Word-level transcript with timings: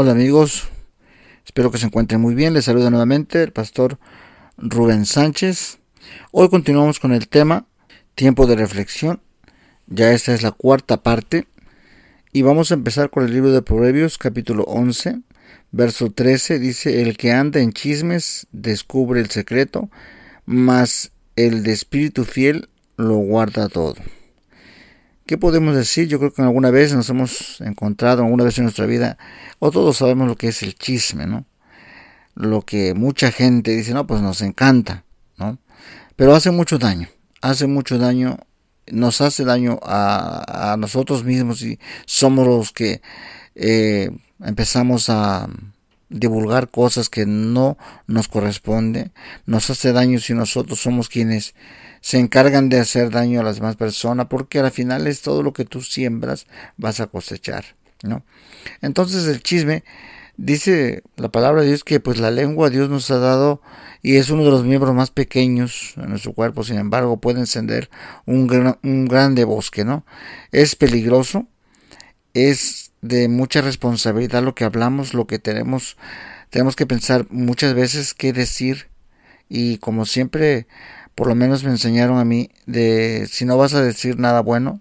Hola 0.00 0.12
amigos, 0.12 0.68
espero 1.44 1.72
que 1.72 1.78
se 1.78 1.86
encuentren 1.86 2.20
muy 2.20 2.36
bien. 2.36 2.54
Les 2.54 2.66
saluda 2.66 2.88
nuevamente 2.88 3.42
el 3.42 3.50
pastor 3.50 3.98
Rubén 4.56 5.04
Sánchez. 5.04 5.80
Hoy 6.30 6.48
continuamos 6.48 7.00
con 7.00 7.12
el 7.12 7.26
tema 7.26 7.66
tiempo 8.14 8.46
de 8.46 8.54
reflexión. 8.54 9.20
Ya 9.88 10.12
esta 10.12 10.32
es 10.34 10.44
la 10.44 10.52
cuarta 10.52 11.02
parte 11.02 11.48
y 12.32 12.42
vamos 12.42 12.70
a 12.70 12.74
empezar 12.74 13.10
con 13.10 13.24
el 13.24 13.32
libro 13.32 13.50
de 13.50 13.60
Proverbios 13.60 14.18
capítulo 14.18 14.62
11, 14.68 15.22
verso 15.72 16.12
13. 16.12 16.60
Dice, 16.60 17.02
el 17.02 17.16
que 17.16 17.32
anda 17.32 17.58
en 17.58 17.72
chismes 17.72 18.46
descubre 18.52 19.20
el 19.20 19.30
secreto, 19.30 19.90
mas 20.46 21.10
el 21.34 21.64
de 21.64 21.72
espíritu 21.72 22.24
fiel 22.24 22.68
lo 22.96 23.16
guarda 23.16 23.68
todo. 23.68 23.96
¿Qué 25.28 25.36
podemos 25.36 25.76
decir? 25.76 26.08
Yo 26.08 26.18
creo 26.18 26.32
que 26.32 26.40
alguna 26.40 26.70
vez 26.70 26.94
nos 26.94 27.10
hemos 27.10 27.60
encontrado, 27.60 28.22
alguna 28.22 28.44
vez 28.44 28.56
en 28.56 28.64
nuestra 28.64 28.86
vida, 28.86 29.18
o 29.58 29.70
todos 29.70 29.98
sabemos 29.98 30.26
lo 30.26 30.36
que 30.36 30.48
es 30.48 30.62
el 30.62 30.74
chisme, 30.74 31.26
¿no? 31.26 31.44
Lo 32.34 32.62
que 32.62 32.94
mucha 32.94 33.30
gente 33.30 33.72
dice, 33.72 33.92
no, 33.92 34.06
pues 34.06 34.22
nos 34.22 34.40
encanta, 34.40 35.04
¿no? 35.36 35.58
Pero 36.16 36.34
hace 36.34 36.50
mucho 36.50 36.78
daño, 36.78 37.08
hace 37.42 37.66
mucho 37.66 37.98
daño, 37.98 38.38
nos 38.90 39.20
hace 39.20 39.44
daño 39.44 39.78
a, 39.82 40.76
nosotros 40.78 41.24
mismos 41.24 41.60
y 41.60 41.78
somos 42.06 42.46
los 42.46 42.72
que 42.72 43.02
eh, 43.54 44.10
empezamos 44.42 45.10
a 45.10 45.46
divulgar 46.08 46.70
cosas 46.70 47.10
que 47.10 47.26
no 47.26 47.76
nos 48.06 48.28
corresponde, 48.28 49.10
nos 49.44 49.68
hace 49.68 49.92
daño 49.92 50.20
si 50.20 50.32
nosotros 50.32 50.80
somos 50.80 51.10
quienes 51.10 51.54
se 52.00 52.18
encargan 52.18 52.68
de 52.68 52.80
hacer 52.80 53.10
daño 53.10 53.40
a 53.40 53.44
las 53.44 53.56
demás 53.56 53.76
personas, 53.76 54.26
porque 54.28 54.58
al 54.60 54.70
final 54.70 55.06
es 55.06 55.22
todo 55.22 55.42
lo 55.42 55.52
que 55.52 55.64
tú 55.64 55.82
siembras 55.82 56.46
vas 56.76 57.00
a 57.00 57.06
cosechar, 57.06 57.64
¿no? 58.02 58.24
Entonces 58.80 59.26
el 59.26 59.42
chisme 59.42 59.84
dice 60.36 61.02
la 61.16 61.30
palabra 61.30 61.62
de 61.62 61.68
Dios 61.68 61.84
que 61.84 62.00
pues 62.00 62.18
la 62.18 62.30
lengua 62.30 62.70
Dios 62.70 62.88
nos 62.88 63.10
ha 63.10 63.18
dado 63.18 63.60
y 64.02 64.16
es 64.16 64.30
uno 64.30 64.44
de 64.44 64.50
los 64.50 64.64
miembros 64.64 64.94
más 64.94 65.10
pequeños 65.10 65.94
en 65.96 66.10
nuestro 66.10 66.32
cuerpo, 66.32 66.62
sin 66.62 66.78
embargo 66.78 67.20
puede 67.20 67.40
encender 67.40 67.90
un, 68.24 68.76
un 68.82 69.04
grande 69.06 69.44
bosque, 69.44 69.84
¿no? 69.84 70.04
Es 70.52 70.76
peligroso, 70.76 71.46
es 72.34 72.92
de 73.02 73.28
mucha 73.28 73.60
responsabilidad 73.60 74.42
lo 74.42 74.54
que 74.54 74.64
hablamos, 74.64 75.14
lo 75.14 75.26
que 75.26 75.38
tenemos, 75.38 75.96
tenemos 76.50 76.76
que 76.76 76.86
pensar 76.86 77.26
muchas 77.30 77.74
veces 77.74 78.14
qué 78.14 78.32
decir 78.32 78.88
y 79.48 79.78
como 79.78 80.04
siempre 80.04 80.66
por 81.18 81.26
lo 81.26 81.34
menos 81.34 81.64
me 81.64 81.70
enseñaron 81.70 82.18
a 82.18 82.24
mí 82.24 82.48
de 82.66 83.28
si 83.28 83.44
no 83.44 83.56
vas 83.56 83.74
a 83.74 83.82
decir 83.82 84.20
nada 84.20 84.40
bueno, 84.40 84.80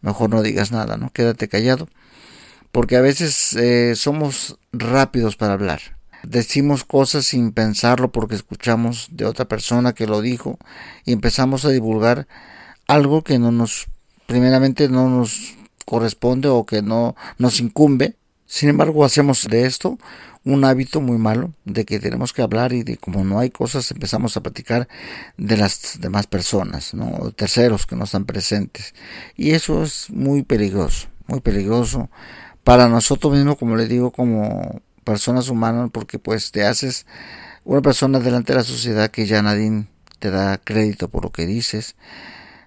mejor 0.00 0.30
no 0.30 0.40
digas 0.40 0.72
nada, 0.72 0.96
¿no? 0.96 1.10
Quédate 1.10 1.46
callado. 1.46 1.90
Porque 2.72 2.96
a 2.96 3.02
veces 3.02 3.52
eh, 3.52 3.92
somos 3.94 4.56
rápidos 4.72 5.36
para 5.36 5.52
hablar. 5.52 5.98
Decimos 6.22 6.84
cosas 6.84 7.26
sin 7.26 7.52
pensarlo 7.52 8.10
porque 8.12 8.34
escuchamos 8.34 9.08
de 9.10 9.26
otra 9.26 9.44
persona 9.44 9.92
que 9.92 10.06
lo 10.06 10.22
dijo 10.22 10.58
y 11.04 11.12
empezamos 11.12 11.66
a 11.66 11.68
divulgar 11.68 12.28
algo 12.86 13.22
que 13.22 13.38
no 13.38 13.52
nos, 13.52 13.88
primeramente 14.24 14.88
no 14.88 15.10
nos 15.10 15.54
corresponde 15.84 16.48
o 16.48 16.64
que 16.64 16.80
no 16.80 17.14
nos 17.36 17.60
incumbe. 17.60 18.16
Sin 18.50 18.70
embargo, 18.70 19.04
hacemos 19.04 19.46
de 19.48 19.66
esto 19.66 19.98
un 20.42 20.64
hábito 20.64 21.02
muy 21.02 21.18
malo 21.18 21.52
de 21.66 21.84
que 21.84 22.00
tenemos 22.00 22.32
que 22.32 22.40
hablar 22.40 22.72
y 22.72 22.82
de 22.82 22.96
como 22.96 23.22
no 23.22 23.38
hay 23.38 23.50
cosas 23.50 23.90
empezamos 23.90 24.38
a 24.38 24.42
platicar 24.42 24.88
de 25.36 25.58
las 25.58 26.00
demás 26.00 26.26
personas, 26.26 26.94
¿no? 26.94 27.30
terceros 27.32 27.86
que 27.86 27.94
no 27.94 28.04
están 28.04 28.24
presentes. 28.24 28.94
Y 29.36 29.50
eso 29.50 29.82
es 29.82 30.08
muy 30.08 30.44
peligroso, 30.44 31.08
muy 31.26 31.40
peligroso 31.40 32.08
para 32.64 32.88
nosotros 32.88 33.34
mismos, 33.34 33.58
como 33.58 33.76
le 33.76 33.86
digo, 33.86 34.12
como 34.12 34.80
personas 35.04 35.50
humanas, 35.50 35.90
porque 35.92 36.18
pues 36.18 36.50
te 36.50 36.64
haces 36.64 37.04
una 37.64 37.82
persona 37.82 38.18
delante 38.18 38.54
de 38.54 38.60
la 38.60 38.64
sociedad 38.64 39.10
que 39.10 39.26
ya 39.26 39.42
nadie 39.42 39.84
te 40.20 40.30
da 40.30 40.56
crédito 40.56 41.08
por 41.08 41.24
lo 41.24 41.32
que 41.32 41.44
dices 41.44 41.96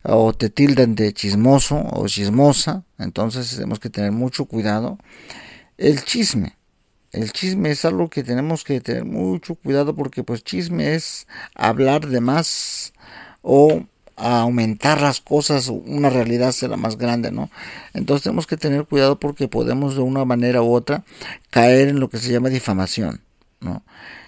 o 0.03 0.33
te 0.33 0.51
tildan 0.51 0.93
de 0.93 1.11
chismoso 1.11 1.83
o 1.91 2.07
chismosa, 2.07 2.83
entonces 2.99 3.49
tenemos 3.55 3.79
que 3.79 3.89
tener 3.89 4.11
mucho 4.11 4.45
cuidado. 4.45 4.99
El 5.81 6.03
chisme, 6.03 6.55
el 7.11 7.31
chisme 7.31 7.71
es 7.71 7.85
algo 7.85 8.07
que 8.07 8.23
tenemos 8.23 8.63
que 8.63 8.81
tener 8.81 9.03
mucho 9.03 9.55
cuidado 9.55 9.95
porque 9.95 10.23
pues 10.23 10.43
chisme 10.43 10.93
es 10.93 11.25
hablar 11.55 12.05
de 12.05 12.21
más 12.21 12.93
o 13.41 13.83
aumentar 14.15 15.01
las 15.01 15.21
cosas, 15.21 15.69
una 15.69 16.11
realidad 16.11 16.51
será 16.51 16.77
más 16.77 16.99
grande, 16.99 17.31
¿no? 17.31 17.49
Entonces 17.95 18.25
tenemos 18.25 18.45
que 18.45 18.57
tener 18.57 18.85
cuidado 18.85 19.17
porque 19.17 19.47
podemos 19.47 19.95
de 19.95 20.01
una 20.01 20.23
manera 20.23 20.61
u 20.61 20.71
otra 20.71 21.03
caer 21.49 21.87
en 21.87 21.99
lo 21.99 22.11
que 22.11 22.19
se 22.19 22.31
llama 22.31 22.49
difamación, 22.49 23.21
¿no? 23.59 23.83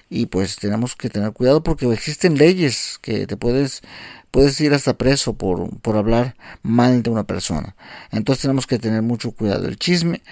Y 0.09 0.25
pues 0.25 0.55
tenemos 0.55 0.95
que 0.95 1.11
tener 1.11 1.33
cuidado 1.33 1.61
porque 1.61 1.85
existen 1.93 2.35
leyes 2.35 2.97
que 2.99 3.27
te 3.27 3.37
puedes 3.37 3.83
puedes 4.33 4.59
ir 4.61 4.73
hasta 4.73 4.97
preso 4.97 5.35
por, 5.35 5.79
por 5.81 5.95
hablar 5.95 6.35
mal 6.63 7.03
de 7.03 7.11
una 7.11 7.23
persona. 7.23 7.75
Entonces 8.11 8.41
tenemos 8.41 8.65
que 8.65 8.79
tener 8.79 9.03
mucho 9.03 9.29
cuidado. 9.29 9.67
El 9.67 9.77
chisme, 9.77 10.23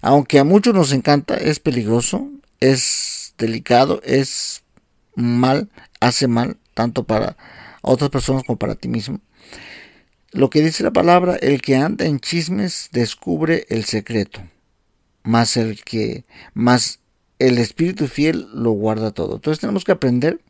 aunque 0.00 0.38
a 0.38 0.44
muchos 0.44 0.72
nos 0.72 0.92
encanta, 0.92 1.36
es 1.36 1.60
peligroso, 1.60 2.30
es 2.60 3.34
delicado, 3.36 4.00
es 4.02 4.62
mal, 5.14 5.68
hace 6.00 6.26
mal, 6.26 6.56
tanto 6.72 7.04
para 7.04 7.36
otras 7.82 8.08
personas 8.08 8.44
como 8.44 8.58
para 8.58 8.76
ti 8.76 8.88
mismo. 8.88 9.20
Lo 10.32 10.48
que 10.48 10.62
dice 10.62 10.82
la 10.82 10.92
palabra, 10.92 11.36
el 11.36 11.60
que 11.60 11.76
anda 11.76 12.06
en 12.06 12.18
chismes 12.18 12.88
descubre 12.92 13.66
el 13.68 13.84
secreto, 13.84 14.40
más 15.22 15.58
el 15.58 15.84
que, 15.84 16.24
más 16.54 17.00
el 17.38 17.58
espíritu 17.58 18.06
fiel 18.06 18.48
lo 18.54 18.70
guarda 18.70 19.10
todo. 19.10 19.34
Entonces 19.34 19.60
tenemos 19.60 19.84
que 19.84 19.92
aprender 19.92 20.40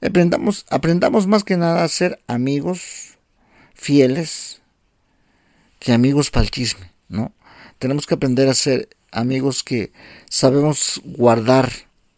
Aprendamos, 0.00 0.66
aprendamos 0.70 1.26
más 1.26 1.44
que 1.44 1.56
nada 1.56 1.84
a 1.84 1.88
ser 1.88 2.20
amigos 2.26 3.18
fieles 3.74 4.62
que 5.78 5.92
amigos 5.92 6.30
para 6.30 6.46
el 6.46 6.50
¿no? 7.08 7.32
Tenemos 7.78 8.06
que 8.06 8.14
aprender 8.14 8.48
a 8.48 8.54
ser 8.54 8.88
amigos 9.12 9.62
que 9.62 9.92
sabemos 10.28 11.00
guardar 11.04 11.70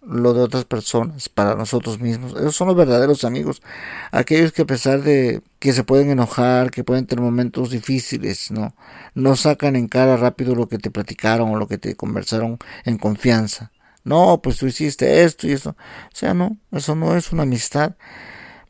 lo 0.09 0.33
de 0.33 0.41
otras 0.41 0.65
personas 0.65 1.29
para 1.29 1.55
nosotros 1.55 2.01
mismos. 2.01 2.33
Esos 2.33 2.57
son 2.57 2.69
los 2.69 2.77
verdaderos 2.77 3.25
amigos. 3.25 3.61
Aquellos 4.11 4.53
que 4.53 4.63
a 4.63 4.67
pesar 4.67 5.03
de 5.03 5.43
que 5.59 5.73
se 5.73 5.85
pueden 5.85 6.11
enojar, 6.11 6.71
que 6.71 6.85
pueden 6.85 7.07
tener 7.07 7.23
momentos 7.23 7.71
difíciles, 7.71 8.51
¿no? 8.51 8.75
No 9.15 9.37
sacan 9.37 9.77
en 9.77 9.87
cara 9.87 10.17
rápido 10.17 10.55
lo 10.55 10.69
que 10.69 10.79
te 10.79 10.91
platicaron 10.91 11.51
o 11.51 11.57
lo 11.57 11.69
que 11.69 11.77
te 11.77 11.95
conversaron 11.95 12.59
en 12.85 12.97
confianza. 12.97 13.71
No, 14.09 14.41
pues 14.43 14.57
tú 14.57 14.67
hiciste 14.67 15.23
esto 15.25 15.47
y 15.47 15.53
eso. 15.53 15.71
O 15.71 16.17
sea, 16.17 16.35
no, 16.35 16.57
eso 16.73 16.95
no 16.95 17.17
es 17.17 17.31
una 17.33 17.43
amistad. 17.43 17.97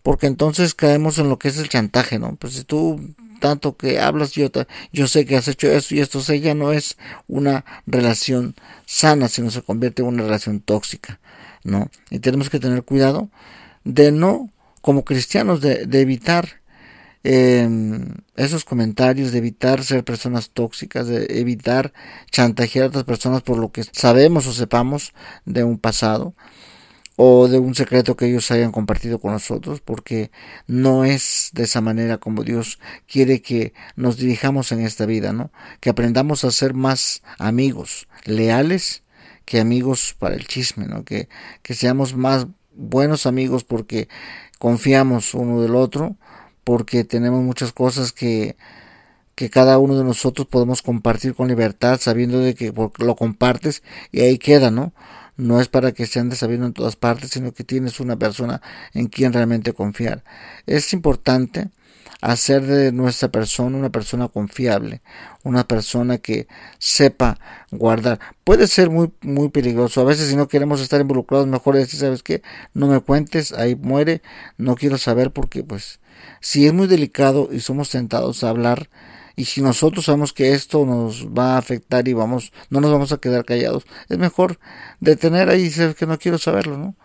Porque 0.02 0.26
entonces 0.26 0.74
caemos 0.74 1.18
en 1.18 1.28
lo 1.28 1.38
que 1.38 1.48
es 1.48 1.58
el 1.58 1.68
chantaje, 1.68 2.18
¿no? 2.18 2.36
Pues 2.36 2.54
si 2.54 2.64
tú 2.64 3.14
tanto 3.40 3.76
que 3.76 4.00
hablas, 4.00 4.32
yo, 4.32 4.48
yo 4.92 5.06
sé 5.06 5.24
que 5.24 5.36
has 5.36 5.48
hecho 5.48 5.70
esto 5.70 5.94
y 5.94 6.00
esto, 6.00 6.18
o 6.18 6.22
sea, 6.22 6.36
ya 6.36 6.54
no 6.54 6.72
es 6.72 6.96
una 7.28 7.64
relación 7.86 8.56
sana, 8.84 9.28
sino 9.28 9.50
se 9.50 9.62
convierte 9.62 10.02
en 10.02 10.08
una 10.08 10.24
relación 10.24 10.60
tóxica, 10.60 11.20
¿no? 11.62 11.88
Y 12.10 12.18
tenemos 12.18 12.50
que 12.50 12.58
tener 12.58 12.82
cuidado 12.82 13.30
de 13.84 14.10
no, 14.10 14.50
como 14.80 15.04
cristianos, 15.04 15.60
de, 15.60 15.86
de 15.86 16.00
evitar 16.00 16.57
Em, 17.24 18.14
esos 18.36 18.64
comentarios, 18.64 19.32
de 19.32 19.38
evitar 19.38 19.82
ser 19.82 20.04
personas 20.04 20.50
tóxicas, 20.50 21.08
de 21.08 21.26
evitar 21.40 21.92
chantajear 22.30 22.86
a 22.86 22.88
otras 22.88 23.04
personas 23.04 23.42
por 23.42 23.58
lo 23.58 23.72
que 23.72 23.82
sabemos 23.84 24.46
o 24.46 24.52
sepamos 24.52 25.12
de 25.44 25.64
un 25.64 25.78
pasado 25.78 26.34
o 27.16 27.48
de 27.48 27.58
un 27.58 27.74
secreto 27.74 28.16
que 28.16 28.26
ellos 28.26 28.48
hayan 28.52 28.70
compartido 28.70 29.18
con 29.18 29.32
nosotros, 29.32 29.80
porque 29.80 30.30
no 30.68 31.04
es 31.04 31.50
de 31.52 31.64
esa 31.64 31.80
manera 31.80 32.18
como 32.18 32.44
Dios 32.44 32.78
quiere 33.08 33.42
que 33.42 33.72
nos 33.96 34.18
dirijamos 34.18 34.70
en 34.70 34.80
esta 34.82 35.04
vida, 35.04 35.32
¿no? 35.32 35.50
Que 35.80 35.90
aprendamos 35.90 36.44
a 36.44 36.52
ser 36.52 36.74
más 36.74 37.22
amigos, 37.38 38.06
leales 38.24 39.02
que 39.44 39.58
amigos 39.58 40.14
para 40.16 40.36
el 40.36 40.46
chisme, 40.46 40.86
¿no? 40.86 41.04
Que, 41.04 41.28
que 41.62 41.74
seamos 41.74 42.14
más 42.14 42.46
buenos 42.72 43.26
amigos 43.26 43.64
porque 43.64 44.08
confiamos 44.60 45.34
uno 45.34 45.60
del 45.60 45.74
otro, 45.74 46.16
porque 46.68 47.02
tenemos 47.02 47.42
muchas 47.42 47.72
cosas 47.72 48.12
que, 48.12 48.54
que 49.34 49.48
cada 49.48 49.78
uno 49.78 49.96
de 49.96 50.04
nosotros 50.04 50.46
podemos 50.46 50.82
compartir 50.82 51.34
con 51.34 51.48
libertad, 51.48 51.98
sabiendo 51.98 52.40
de 52.40 52.54
que 52.54 52.74
lo 52.98 53.16
compartes 53.16 53.82
y 54.12 54.20
ahí 54.20 54.36
queda, 54.36 54.70
¿no? 54.70 54.92
No 55.38 55.62
es 55.62 55.68
para 55.68 55.92
que 55.92 56.04
se 56.04 56.20
ande 56.20 56.36
sabiendo 56.36 56.66
en 56.66 56.74
todas 56.74 56.94
partes, 56.94 57.30
sino 57.30 57.52
que 57.54 57.64
tienes 57.64 58.00
una 58.00 58.18
persona 58.18 58.60
en 58.92 59.06
quien 59.06 59.32
realmente 59.32 59.72
confiar. 59.72 60.24
Es 60.66 60.92
importante 60.92 61.70
hacer 62.20 62.66
de 62.66 62.92
nuestra 62.92 63.30
persona 63.30 63.78
una 63.78 63.88
persona 63.88 64.28
confiable, 64.28 65.00
una 65.44 65.66
persona 65.66 66.18
que 66.18 66.48
sepa 66.78 67.38
guardar. 67.70 68.20
Puede 68.44 68.66
ser 68.66 68.90
muy, 68.90 69.10
muy 69.22 69.48
peligroso. 69.48 70.02
A 70.02 70.04
veces 70.04 70.28
si 70.28 70.36
no 70.36 70.48
queremos 70.48 70.82
estar 70.82 71.00
involucrados, 71.00 71.46
mejor 71.46 71.76
decir, 71.76 71.98
¿sabes 71.98 72.22
qué? 72.22 72.42
No 72.74 72.88
me 72.88 73.00
cuentes, 73.00 73.52
ahí 73.54 73.74
muere, 73.74 74.20
no 74.58 74.74
quiero 74.74 74.98
saber 74.98 75.30
porque 75.30 75.64
pues 75.64 75.98
si 76.40 76.66
es 76.66 76.72
muy 76.72 76.86
delicado 76.86 77.48
y 77.52 77.60
somos 77.60 77.90
tentados 77.90 78.44
a 78.44 78.50
hablar 78.50 78.88
Y 79.36 79.44
si 79.46 79.62
nosotros 79.62 80.06
sabemos 80.06 80.32
que 80.32 80.52
esto 80.54 80.84
nos 80.84 81.28
va 81.28 81.54
a 81.54 81.58
afectar 81.58 82.08
y 82.08 82.12
vamos, 82.12 82.52
no 82.70 82.80
nos 82.80 82.90
vamos 82.90 83.12
a 83.12 83.18
quedar 83.18 83.44
callados, 83.44 83.84
es 84.08 84.18
mejor 84.18 84.58
detener 85.00 85.48
ahí 85.48 85.62
y 85.62 85.64
decir 85.64 85.94
que 85.94 86.06
no 86.06 86.18
quiero 86.18 86.38
saberlo, 86.38 86.76
¿no? 86.78 86.96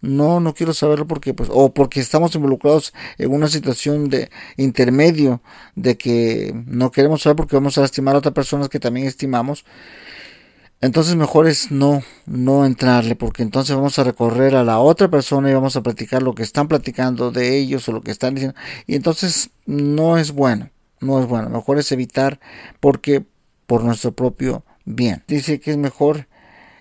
No, 0.00 0.40
no 0.40 0.54
quiero 0.54 0.74
saberlo 0.74 1.06
porque, 1.06 1.32
pues, 1.34 1.48
o 1.52 1.72
porque 1.74 2.00
estamos 2.00 2.34
involucrados 2.34 2.92
en 3.18 3.32
una 3.32 3.48
situación 3.48 4.08
de 4.10 4.30
intermedio, 4.56 5.42
de 5.76 5.96
que 5.96 6.52
no 6.66 6.90
queremos 6.90 7.22
saber 7.22 7.36
porque 7.36 7.56
vamos 7.56 7.78
a 7.78 7.82
lastimar 7.82 8.16
a 8.16 8.18
otras 8.18 8.34
personas 8.34 8.68
que 8.68 8.80
también 8.80 9.06
estimamos. 9.06 9.64
Entonces 10.82 11.16
mejor 11.16 11.48
es 11.48 11.70
no, 11.70 12.02
no 12.26 12.66
entrarle, 12.66 13.16
porque 13.16 13.42
entonces 13.42 13.74
vamos 13.74 13.98
a 13.98 14.04
recorrer 14.04 14.54
a 14.54 14.64
la 14.64 14.78
otra 14.78 15.08
persona 15.08 15.50
y 15.50 15.54
vamos 15.54 15.76
a 15.76 15.82
platicar 15.82 16.22
lo 16.22 16.34
que 16.34 16.42
están 16.42 16.68
platicando 16.68 17.30
de 17.30 17.56
ellos 17.56 17.88
o 17.88 17.92
lo 17.92 18.02
que 18.02 18.10
están 18.10 18.34
diciendo. 18.34 18.58
Y 18.86 18.96
entonces 18.96 19.50
no 19.64 20.18
es 20.18 20.32
bueno, 20.32 20.68
no 21.00 21.20
es 21.20 21.26
bueno. 21.26 21.48
Mejor 21.48 21.78
es 21.78 21.90
evitar 21.92 22.38
porque 22.80 23.24
por 23.66 23.82
nuestro 23.82 24.12
propio 24.12 24.64
bien. 24.84 25.24
Dice 25.26 25.60
que 25.60 25.70
es 25.70 25.78
mejor 25.78 26.26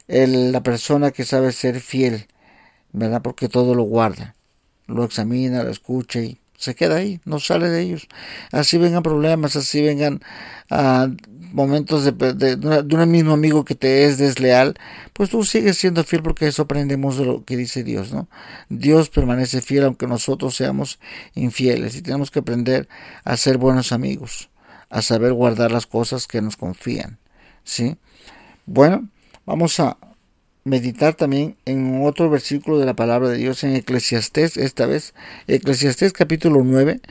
el, 0.09 0.51
la 0.51 0.62
persona 0.62 1.12
que 1.12 1.24
sabe 1.24 1.53
ser 1.53 1.80
fiel 1.80 2.27
¿verdad? 2.94 3.21
Porque 3.21 3.48
todo 3.50 3.75
lo 3.75 3.83
guarda, 3.83 4.36
lo 4.88 5.03
examina, 5.03 5.63
lo 5.63 5.69
escucha 5.69 6.19
y 6.19 6.39
se 6.57 6.75
queda 6.75 6.98
ahí, 6.98 7.19
no 7.25 7.39
sale 7.39 7.69
de 7.69 7.81
ellos. 7.81 8.07
Así 8.51 8.77
vengan 8.77 9.03
problemas, 9.03 9.56
así 9.56 9.81
vengan 9.81 10.21
uh, 10.69 11.15
momentos 11.51 12.03
de, 12.06 12.12
de, 12.33 12.56
de, 12.56 12.95
un 12.95 13.12
mismo 13.12 13.33
amigo 13.33 13.65
que 13.65 13.75
te 13.75 14.06
es 14.06 14.18
desleal, 14.18 14.75
pues 15.13 15.30
tú 15.30 15.44
sigues 15.44 15.77
siendo 15.77 16.03
fiel 16.03 16.24
porque 16.24 16.48
eso 16.48 16.63
aprendemos 16.63 17.18
de 17.18 17.25
lo 17.25 17.44
que 17.44 17.57
dice 17.57 17.83
Dios, 17.83 18.13
¿no? 18.13 18.27
Dios 18.69 19.09
permanece 19.09 19.62
fiel 19.62 19.86
aunque 19.86 20.07
nosotros 20.07 20.56
seamos 20.56 21.00
infieles 21.36 21.95
y 21.95 22.01
tenemos 22.01 22.31
que 22.31 22.39
aprender 22.39 22.88
a 23.24 23.38
ser 23.38 23.57
buenos 23.57 23.92
amigos, 23.92 24.50
a 24.89 25.01
saber 25.01 25.33
guardar 25.33 25.71
las 25.71 25.86
cosas 25.86 26.27
que 26.27 26.42
nos 26.42 26.57
confían, 26.57 27.19
¿sí? 27.63 27.98
Bueno, 28.65 29.09
vamos 29.45 29.80
a 29.80 29.98
meditar 30.63 31.15
también 31.15 31.57
en 31.65 32.01
otro 32.03 32.30
versículo 32.30 32.77
de 32.77 32.86
la 32.86 32.95
palabra 32.95 33.30
de 33.30 33.38
Dios 33.38 33.63
en 33.63 33.75
Eclesiastés, 33.75 34.57
esta 34.57 34.86
vez, 34.86 35.13
Eclesiastés 35.48 36.13
capítulo 36.13 36.62
9, 36.63 37.01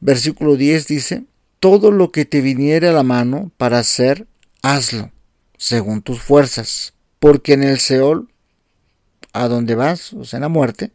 versículo 0.00 0.56
10 0.56 0.86
dice, 0.86 1.24
todo 1.60 1.90
lo 1.90 2.12
que 2.12 2.24
te 2.24 2.40
viniere 2.40 2.88
a 2.88 2.92
la 2.92 3.02
mano 3.02 3.50
para 3.56 3.78
hacer, 3.78 4.26
hazlo, 4.62 5.10
según 5.56 6.02
tus 6.02 6.20
fuerzas, 6.20 6.94
porque 7.18 7.54
en 7.54 7.62
el 7.62 7.80
Seol, 7.80 8.28
a 9.32 9.48
donde 9.48 9.74
vas, 9.74 10.12
o 10.12 10.24
sea, 10.24 10.38
en 10.38 10.42
la 10.42 10.48
muerte, 10.48 10.92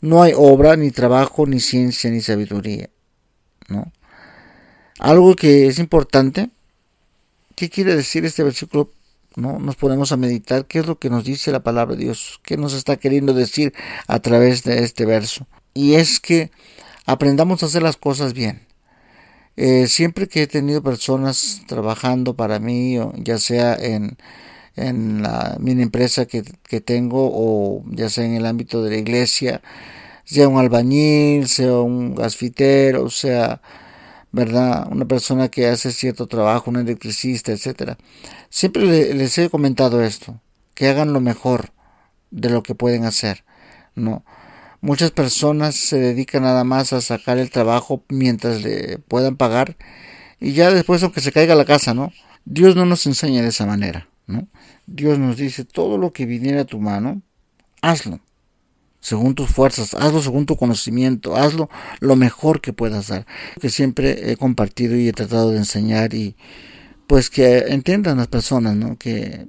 no 0.00 0.22
hay 0.22 0.32
obra, 0.36 0.76
ni 0.76 0.90
trabajo, 0.90 1.46
ni 1.46 1.60
ciencia, 1.60 2.10
ni 2.10 2.20
sabiduría. 2.20 2.90
¿no? 3.68 3.92
Algo 4.98 5.34
que 5.34 5.66
es 5.66 5.78
importante, 5.78 6.50
¿qué 7.56 7.68
quiere 7.68 7.96
decir 7.96 8.24
este 8.24 8.44
versículo? 8.44 8.90
¿no? 9.36 9.58
Nos 9.58 9.76
ponemos 9.76 10.12
a 10.12 10.16
meditar 10.16 10.66
qué 10.66 10.78
es 10.78 10.86
lo 10.86 10.98
que 10.98 11.10
nos 11.10 11.24
dice 11.24 11.52
la 11.52 11.62
palabra 11.62 11.96
de 11.96 12.04
Dios, 12.04 12.40
qué 12.44 12.56
nos 12.56 12.72
está 12.72 12.96
queriendo 12.96 13.34
decir 13.34 13.74
a 14.06 14.20
través 14.20 14.62
de 14.62 14.84
este 14.84 15.04
verso. 15.04 15.46
Y 15.74 15.94
es 15.94 16.20
que 16.20 16.50
aprendamos 17.04 17.62
a 17.62 17.66
hacer 17.66 17.82
las 17.82 17.96
cosas 17.96 18.32
bien. 18.32 18.67
Eh, 19.60 19.88
siempre 19.88 20.28
que 20.28 20.42
he 20.44 20.46
tenido 20.46 20.82
personas 20.84 21.62
trabajando 21.66 22.36
para 22.36 22.60
mí, 22.60 22.96
ya 23.16 23.38
sea 23.38 23.74
en, 23.74 24.16
en 24.76 25.22
la 25.22 25.56
mini 25.60 25.82
empresa 25.82 26.26
que, 26.26 26.44
que 26.62 26.80
tengo 26.80 27.28
o 27.32 27.82
ya 27.90 28.08
sea 28.08 28.24
en 28.24 28.34
el 28.34 28.46
ámbito 28.46 28.84
de 28.84 28.90
la 28.90 28.98
iglesia, 28.98 29.60
sea 30.24 30.48
un 30.48 30.58
albañil, 30.60 31.48
sea 31.48 31.74
un 31.80 32.14
gasfitero, 32.14 33.10
sea 33.10 33.60
¿verdad? 34.32 34.86
Una 34.90 35.06
persona 35.06 35.48
que 35.48 35.68
hace 35.68 35.92
cierto 35.92 36.26
trabajo, 36.28 36.70
un 36.70 36.76
electricista, 36.76 37.52
etcétera. 37.52 37.98
Siempre 38.50 39.14
les 39.14 39.38
he 39.38 39.50
comentado 39.50 40.02
esto, 40.04 40.40
que 40.74 40.88
hagan 40.88 41.12
lo 41.12 41.20
mejor 41.20 41.72
de 42.30 42.50
lo 42.50 42.62
que 42.62 42.74
pueden 42.74 43.04
hacer, 43.04 43.44
¿no? 43.94 44.24
Muchas 44.80 45.10
personas 45.10 45.74
se 45.74 45.98
dedican 45.98 46.42
nada 46.42 46.64
más 46.64 46.92
a 46.92 47.00
sacar 47.00 47.38
el 47.38 47.50
trabajo 47.50 48.04
mientras 48.08 48.62
le 48.62 48.98
puedan 48.98 49.36
pagar 49.36 49.76
y 50.40 50.52
ya 50.52 50.70
después 50.70 51.02
aunque 51.02 51.20
se 51.20 51.32
caiga 51.32 51.54
la 51.54 51.64
casa, 51.64 51.94
¿no? 51.94 52.12
Dios 52.44 52.76
no 52.76 52.86
nos 52.86 53.06
enseña 53.06 53.42
de 53.42 53.48
esa 53.48 53.66
manera, 53.66 54.08
¿no? 54.26 54.46
Dios 54.86 55.18
nos 55.18 55.36
dice 55.36 55.64
todo 55.64 55.98
lo 55.98 56.12
que 56.12 56.26
viniera 56.26 56.62
a 56.62 56.64
tu 56.64 56.78
mano, 56.78 57.22
hazlo 57.82 58.20
según 59.00 59.34
tus 59.34 59.50
fuerzas, 59.50 59.94
hazlo 59.94 60.20
según 60.22 60.46
tu 60.46 60.56
conocimiento, 60.56 61.36
hazlo 61.36 61.68
lo 62.00 62.16
mejor 62.16 62.60
que 62.60 62.72
puedas 62.72 63.08
dar. 63.08 63.26
Que 63.60 63.70
siempre 63.70 64.30
he 64.30 64.36
compartido 64.36 64.96
y 64.96 65.08
he 65.08 65.12
tratado 65.12 65.50
de 65.50 65.58
enseñar 65.58 66.14
y 66.14 66.36
pues 67.06 67.30
que 67.30 67.58
entiendan 67.68 68.18
las 68.18 68.28
personas, 68.28 68.76
¿no? 68.76 68.98
Que 68.98 69.48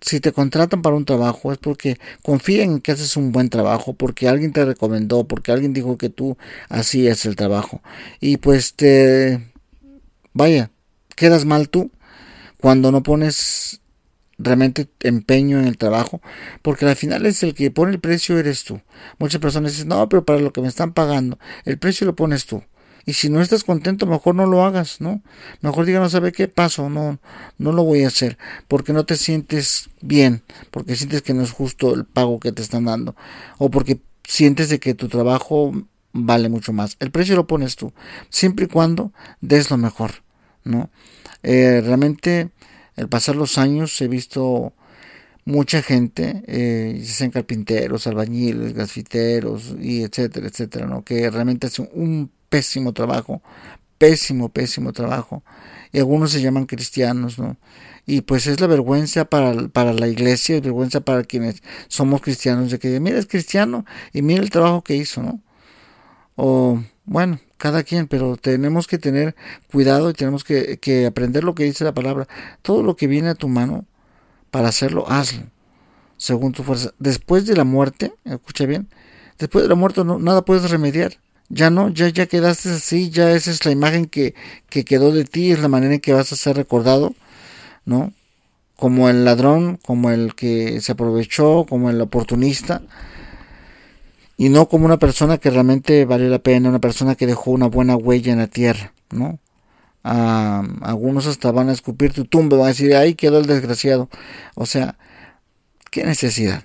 si 0.00 0.20
te 0.20 0.32
contratan 0.32 0.82
para 0.82 0.96
un 0.96 1.04
trabajo 1.04 1.52
es 1.52 1.58
porque 1.58 1.98
confían 2.22 2.70
en 2.72 2.80
que 2.80 2.92
haces 2.92 3.16
un 3.16 3.32
buen 3.32 3.48
trabajo, 3.48 3.94
porque 3.94 4.28
alguien 4.28 4.52
te 4.52 4.64
recomendó, 4.64 5.24
porque 5.24 5.52
alguien 5.52 5.72
dijo 5.72 5.98
que 5.98 6.08
tú 6.08 6.36
hacías 6.68 7.24
el 7.26 7.36
trabajo. 7.36 7.82
Y 8.20 8.38
pues 8.38 8.74
te 8.74 9.52
vaya, 10.32 10.70
quedas 11.16 11.44
mal 11.44 11.68
tú 11.68 11.90
cuando 12.60 12.92
no 12.92 13.02
pones 13.02 13.80
realmente 14.38 14.88
empeño 15.00 15.58
en 15.58 15.66
el 15.66 15.78
trabajo, 15.78 16.20
porque 16.62 16.84
al 16.84 16.96
final 16.96 17.24
es 17.26 17.42
el 17.42 17.54
que 17.54 17.70
pone 17.70 17.92
el 17.92 18.00
precio 18.00 18.38
eres 18.38 18.64
tú. 18.64 18.80
Muchas 19.18 19.40
personas 19.40 19.72
dicen, 19.72 19.88
no, 19.88 20.08
pero 20.08 20.24
para 20.24 20.40
lo 20.40 20.52
que 20.52 20.60
me 20.60 20.68
están 20.68 20.92
pagando, 20.92 21.38
el 21.64 21.78
precio 21.78 22.06
lo 22.06 22.14
pones 22.14 22.46
tú. 22.46 22.62
Y 23.06 23.12
si 23.12 23.30
no 23.30 23.40
estás 23.40 23.62
contento, 23.62 24.04
mejor 24.04 24.34
no 24.34 24.46
lo 24.46 24.64
hagas, 24.64 25.00
¿no? 25.00 25.22
Mejor 25.60 25.86
diga, 25.86 26.00
no 26.00 26.10
sabe 26.10 26.32
qué 26.32 26.48
paso, 26.48 26.90
no, 26.90 27.20
no 27.56 27.72
lo 27.72 27.84
voy 27.84 28.02
a 28.02 28.08
hacer, 28.08 28.36
porque 28.66 28.92
no 28.92 29.06
te 29.06 29.16
sientes 29.16 29.88
bien, 30.00 30.42
porque 30.72 30.96
sientes 30.96 31.22
que 31.22 31.32
no 31.32 31.42
es 31.42 31.52
justo 31.52 31.94
el 31.94 32.04
pago 32.04 32.40
que 32.40 32.50
te 32.50 32.62
están 32.62 32.86
dando, 32.86 33.14
o 33.58 33.70
porque 33.70 34.00
sientes 34.24 34.68
de 34.68 34.80
que 34.80 34.94
tu 34.94 35.08
trabajo 35.08 35.72
vale 36.12 36.48
mucho 36.48 36.72
más. 36.72 36.96
El 36.98 37.12
precio 37.12 37.36
lo 37.36 37.46
pones 37.46 37.76
tú, 37.76 37.92
siempre 38.28 38.64
y 38.64 38.68
cuando 38.68 39.12
des 39.40 39.70
lo 39.70 39.76
mejor, 39.76 40.10
¿no? 40.64 40.90
Eh, 41.44 41.80
realmente 41.84 42.50
al 42.96 43.08
pasar 43.08 43.36
los 43.36 43.56
años 43.56 44.00
he 44.00 44.08
visto 44.08 44.72
mucha 45.44 45.80
gente, 45.80 46.42
eh, 46.48 47.00
sean 47.04 47.30
carpinteros, 47.30 48.06
albañiles, 48.06 48.72
gasfiteros 48.74 49.76
y 49.80 50.02
etcétera, 50.02 50.48
etcétera, 50.48 50.86
¿no? 50.86 51.04
que 51.04 51.30
realmente 51.30 51.68
hacen 51.68 51.88
un 51.92 52.32
pésimo 52.48 52.92
trabajo, 52.92 53.42
pésimo, 53.98 54.48
pésimo 54.48 54.92
trabajo. 54.92 55.42
Y 55.92 55.98
algunos 55.98 56.32
se 56.32 56.42
llaman 56.42 56.66
cristianos, 56.66 57.38
¿no? 57.38 57.56
Y 58.06 58.20
pues 58.20 58.46
es 58.46 58.60
la 58.60 58.68
vergüenza 58.68 59.24
para, 59.24 59.68
para 59.68 59.92
la 59.92 60.08
iglesia, 60.08 60.56
es 60.56 60.62
vergüenza 60.62 61.00
para 61.00 61.24
quienes 61.24 61.62
somos 61.88 62.20
cristianos, 62.20 62.70
de 62.70 62.78
que 62.78 63.00
mira, 63.00 63.18
es 63.18 63.26
cristiano 63.26 63.84
y 64.12 64.22
mira 64.22 64.42
el 64.42 64.50
trabajo 64.50 64.82
que 64.84 64.96
hizo, 64.96 65.22
¿no? 65.22 65.40
O 66.36 66.80
bueno, 67.04 67.40
cada 67.56 67.82
quien, 67.82 68.08
pero 68.08 68.36
tenemos 68.36 68.86
que 68.86 68.98
tener 68.98 69.34
cuidado 69.72 70.10
y 70.10 70.12
tenemos 70.12 70.44
que, 70.44 70.78
que, 70.78 71.06
aprender 71.06 71.44
lo 71.44 71.54
que 71.54 71.64
dice 71.64 71.84
la 71.84 71.94
palabra. 71.94 72.28
Todo 72.62 72.82
lo 72.82 72.96
que 72.96 73.06
viene 73.06 73.30
a 73.30 73.34
tu 73.34 73.48
mano 73.48 73.86
para 74.50 74.68
hacerlo, 74.68 75.08
hazlo, 75.08 75.44
según 76.16 76.52
tu 76.52 76.62
fuerza. 76.62 76.92
Después 76.98 77.46
de 77.46 77.56
la 77.56 77.64
muerte, 77.64 78.12
escucha 78.24 78.66
bien, 78.66 78.88
después 79.38 79.64
de 79.64 79.68
la 79.68 79.74
muerte 79.74 80.04
no, 80.04 80.18
nada 80.18 80.44
puedes 80.44 80.70
remediar. 80.70 81.18
Ya 81.48 81.70
no, 81.70 81.90
ya, 81.90 82.08
ya 82.08 82.26
quedaste 82.26 82.70
así, 82.70 83.10
ya 83.10 83.30
esa 83.32 83.50
es 83.50 83.64
la 83.64 83.70
imagen 83.70 84.06
que, 84.06 84.34
que 84.68 84.84
quedó 84.84 85.12
de 85.12 85.24
ti, 85.24 85.52
es 85.52 85.60
la 85.60 85.68
manera 85.68 85.94
en 85.94 86.00
que 86.00 86.12
vas 86.12 86.32
a 86.32 86.36
ser 86.36 86.56
recordado, 86.56 87.14
¿no? 87.84 88.12
Como 88.76 89.08
el 89.08 89.24
ladrón, 89.24 89.78
como 89.84 90.10
el 90.10 90.34
que 90.34 90.80
se 90.80 90.92
aprovechó, 90.92 91.66
como 91.68 91.90
el 91.90 92.00
oportunista 92.00 92.82
y 94.36 94.48
no 94.50 94.68
como 94.68 94.84
una 94.84 94.98
persona 94.98 95.38
que 95.38 95.50
realmente 95.50 96.04
valió 96.04 96.28
la 96.28 96.40
pena, 96.40 96.68
una 96.68 96.80
persona 96.80 97.14
que 97.14 97.26
dejó 97.26 97.52
una 97.52 97.66
buena 97.66 97.96
huella 97.96 98.32
en 98.32 98.38
la 98.38 98.48
tierra, 98.48 98.92
¿no? 99.10 99.38
algunos 100.08 101.26
hasta 101.26 101.50
van 101.50 101.68
a 101.68 101.72
escupir 101.72 102.12
tu 102.12 102.26
tumba, 102.26 102.56
van 102.56 102.66
a 102.66 102.68
decir, 102.68 102.94
ahí 102.94 103.14
quedó 103.16 103.40
el 103.40 103.46
desgraciado. 103.46 104.08
O 104.54 104.64
sea, 104.64 104.96
¿qué 105.90 106.04
necesidad? 106.04 106.64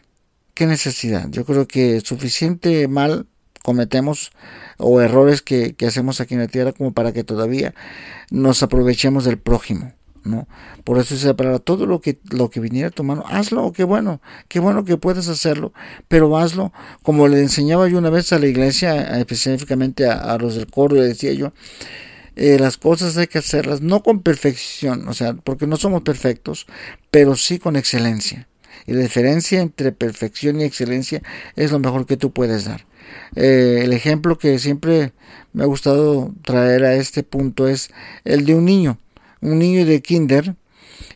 ¿Qué 0.54 0.68
necesidad? 0.68 1.28
Yo 1.32 1.44
creo 1.44 1.68
que 1.68 2.02
suficiente 2.02 2.88
mal 2.88 3.26
cometemos 3.64 4.32
o 4.78 5.02
errores 5.02 5.42
que, 5.42 5.74
que 5.74 5.88
hacemos 5.88 6.22
aquí 6.22 6.34
en 6.34 6.42
la 6.42 6.48
tierra 6.48 6.74
como 6.74 6.94
para 6.94 7.12
que 7.12 7.24
todavía 7.24 7.74
nos 8.30 8.64
aprovechemos 8.64 9.26
del 9.26 9.38
prójimo. 9.38 9.94
¿no? 10.24 10.48
Por 10.84 10.98
eso 10.98 11.16
dice 11.16 11.34
palabra, 11.34 11.60
todo 11.60 11.86
lo 11.86 12.02
que, 12.02 12.20
lo 12.30 12.50
que 12.50 12.60
viniera 12.60 12.90
a 12.90 12.92
tu 12.92 13.04
mano, 13.04 13.24
hazlo, 13.28 13.72
qué 13.72 13.84
bueno, 13.84 14.22
qué 14.48 14.60
bueno 14.60 14.86
que 14.86 14.98
puedes 14.98 15.28
hacerlo, 15.28 15.74
pero 16.08 16.38
hazlo, 16.38 16.72
como 17.02 17.28
le 17.28 17.40
enseñaba 17.40 17.88
yo 17.88 17.98
una 17.98 18.10
vez 18.10 18.32
a 18.34 18.40
la 18.40 18.48
iglesia, 18.48 19.20
específicamente 19.20 20.08
a, 20.08 20.38
los 20.38 20.56
del 20.56 20.68
coro, 20.68 20.96
le 20.96 21.08
decía 21.08 21.34
yo, 21.34 21.54
eh, 22.36 22.58
las 22.60 22.78
cosas 22.78 23.18
hay 23.18 23.28
que 23.28 23.40
hacerlas 23.40 23.82
no 23.82 24.04
con 24.04 24.22
perfección, 24.22 25.08
o 25.08 25.14
sea, 25.14 25.34
porque 25.34 25.68
no 25.68 25.78
somos 25.78 26.04
perfectos, 26.04 26.68
pero 27.10 27.36
sí 27.36 27.60
con 27.60 27.76
excelencia. 27.76 28.48
Y 28.88 28.94
la 28.94 29.02
diferencia 29.02 29.62
entre 29.62 29.92
perfección 29.92 30.60
y 30.60 30.64
excelencia 30.64 31.22
es 31.56 31.72
lo 31.72 31.80
mejor 31.80 32.06
que 32.06 32.18
tú 32.18 32.32
puedes 32.32 32.66
dar. 32.66 32.86
Eh, 33.36 33.82
el 33.84 33.94
ejemplo 33.94 34.38
que 34.38 34.60
siempre 34.60 35.14
me 35.54 35.64
ha 35.64 35.68
gustado 35.68 36.34
traer 36.44 36.84
a 36.84 36.96
este 36.96 37.24
punto 37.24 37.68
es 37.68 37.90
el 38.24 38.46
de 38.46 38.56
un 38.56 38.66
niño, 38.66 38.98
un 39.42 39.60
niño 39.60 39.86
de 39.86 40.02
kinder 40.02 40.56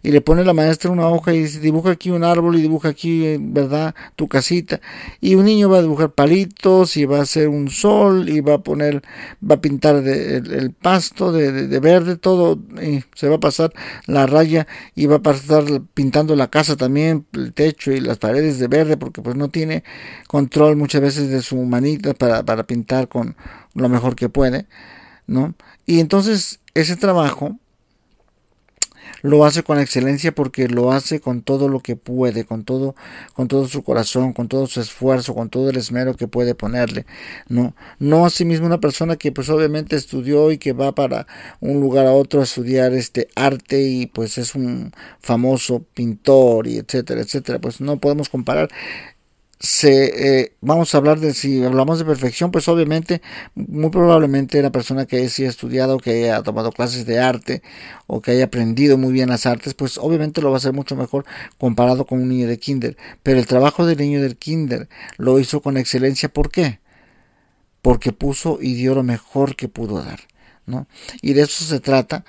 y 0.04 0.12
le 0.12 0.22
pone 0.22 0.44
la 0.44 0.54
maestra 0.54 0.92
una 0.92 1.08
hoja 1.08 1.34
y 1.34 1.44
dice, 1.44 1.60
dibuja 1.60 1.92
aquí 1.92 2.12
un 2.12 2.24
árbol 2.24 2.56
y 2.56 2.62
dibuja 2.62 2.90
aquí, 2.90 3.38
¿verdad?, 3.40 3.96
tu 4.16 4.28
casita. 4.28 4.80
Y 5.22 5.36
un 5.36 5.46
niño 5.46 5.70
va 5.70 5.80
a 5.80 5.82
dibujar 5.82 6.12
palitos 6.12 6.98
y 6.98 7.06
va 7.06 7.20
a 7.20 7.22
hacer 7.24 7.48
un 7.48 7.70
sol 7.70 8.30
y 8.30 8.42
va 8.42 8.56
a 8.56 8.58
poner, 8.60 9.02
va 9.42 9.56
a 9.56 9.62
pintar 9.62 9.96
el, 9.96 10.72
pasto 10.74 11.32
de, 11.32 11.80
verde, 11.80 12.18
todo, 12.18 12.60
y 12.82 13.04
se 13.16 13.28
va 13.30 13.36
a 13.36 13.40
pasar 13.40 13.74
la 14.06 14.26
raya 14.26 14.68
y 14.96 15.06
va 15.08 15.18
a 15.18 15.22
pasar 15.22 15.64
pintando 15.94 16.36
la 16.36 16.50
casa 16.50 16.76
también, 16.76 17.26
el 17.34 17.54
techo 17.54 17.92
y 17.92 18.00
las 18.00 18.18
paredes 18.18 18.60
de 18.60 18.68
verde, 18.68 18.98
porque 18.98 19.22
pues 19.22 19.36
no 19.36 19.50
tiene 19.50 19.84
control 20.28 20.76
muchas 20.76 21.02
veces 21.02 21.30
de 21.30 21.42
su 21.42 21.58
manita 21.58 22.14
para, 22.14 22.44
para 22.44 22.64
pintar 22.64 23.08
con 23.08 23.36
lo 23.74 23.90
mejor 23.90 24.16
que 24.16 24.30
puede, 24.30 24.66
¿no? 25.28 25.54
Y 25.86 26.00
entonces 26.00 26.60
ese 26.74 26.96
trabajo 26.96 27.58
lo 29.26 29.44
hace 29.44 29.64
con 29.64 29.80
excelencia 29.80 30.34
porque 30.34 30.68
lo 30.68 30.92
hace 30.92 31.20
con 31.20 31.42
todo 31.42 31.68
lo 31.68 31.80
que 31.80 31.96
puede, 31.96 32.46
con 32.46 32.64
todo, 32.64 32.96
con 33.34 33.48
todo 33.48 33.68
su 33.68 33.84
corazón, 33.84 34.34
con 34.34 34.48
todo 34.48 34.68
su 34.68 34.80
esfuerzo, 34.82 35.34
con 35.34 35.50
todo 35.50 35.70
el 35.70 35.78
esmero 35.78 36.16
que 36.16 36.28
puede 36.28 36.54
ponerle, 36.54 37.06
no, 37.48 37.76
no 38.00 38.26
asimismo 38.26 38.68
una 38.68 38.80
persona 38.80 39.16
que 39.16 39.32
pues 39.32 39.50
obviamente 39.50 39.96
estudió 39.96 40.52
y 40.52 40.60
que 40.60 40.74
va 40.74 40.94
para 40.94 41.26
un 41.60 41.82
lugar 41.82 42.06
a 42.06 42.12
otro 42.12 42.42
a 42.42 42.44
estudiar 42.44 42.94
este 42.94 43.28
arte 43.36 43.82
y 43.82 44.06
pues 44.06 44.38
es 44.38 44.54
un 44.54 44.92
famoso 45.20 45.84
pintor 45.94 46.68
y 46.68 46.78
etcétera, 46.78 47.22
etcétera, 47.22 47.60
pues 47.60 47.82
no 47.82 47.98
podemos 47.98 48.30
comparar 48.30 48.70
se, 49.60 50.42
eh, 50.42 50.56
vamos 50.62 50.94
a 50.94 50.98
hablar 50.98 51.20
de 51.20 51.34
si 51.34 51.64
hablamos 51.64 51.98
de 51.98 52.06
perfección, 52.06 52.52
pues 52.52 52.68
obviamente, 52.68 53.22
muy 53.56 53.90
probablemente 53.90 54.62
la 54.62 54.72
persona 54.72 55.06
que 55.06 55.18
haya 55.18 55.48
estudiado, 55.48 55.98
que 55.98 56.12
haya 56.12 56.44
tomado 56.44 56.72
clases 56.72 57.06
de 57.06 57.20
arte 57.20 57.62
o 58.08 58.22
que 58.22 58.32
haya 58.32 58.46
aprendido 58.46 58.98
muy 58.98 59.14
bien 59.14 59.30
las 59.30 59.46
artes, 59.46 59.74
pues 59.74 59.98
obviamente 59.98 60.42
lo 60.42 60.50
va 60.50 60.56
a 60.56 60.58
hacer 60.58 60.74
mucho 60.74 60.96
mejor 60.96 61.26
comparado 61.58 62.06
con 62.06 62.22
un 62.22 62.30
niño 62.30 62.48
de 62.48 62.60
kinder. 62.60 62.98
Pero 63.24 63.40
el 63.40 63.48
trabajo 63.48 63.86
del 63.86 63.98
niño 63.98 64.22
del 64.22 64.36
kinder 64.38 64.90
lo 65.18 65.40
hizo 65.40 65.62
con 65.62 65.78
excelencia, 65.78 66.30
¿por 66.30 66.52
qué? 66.52 66.80
Porque 67.82 68.12
puso 68.12 68.60
y 68.62 68.74
dio 68.74 68.94
lo 68.94 69.04
mejor 69.04 69.56
que 69.56 69.70
pudo 69.70 70.04
dar, 70.04 70.20
¿no? 70.66 70.88
Y 71.22 71.34
de 71.34 71.44
eso 71.44 71.64
se 71.64 71.80
trata. 71.80 72.26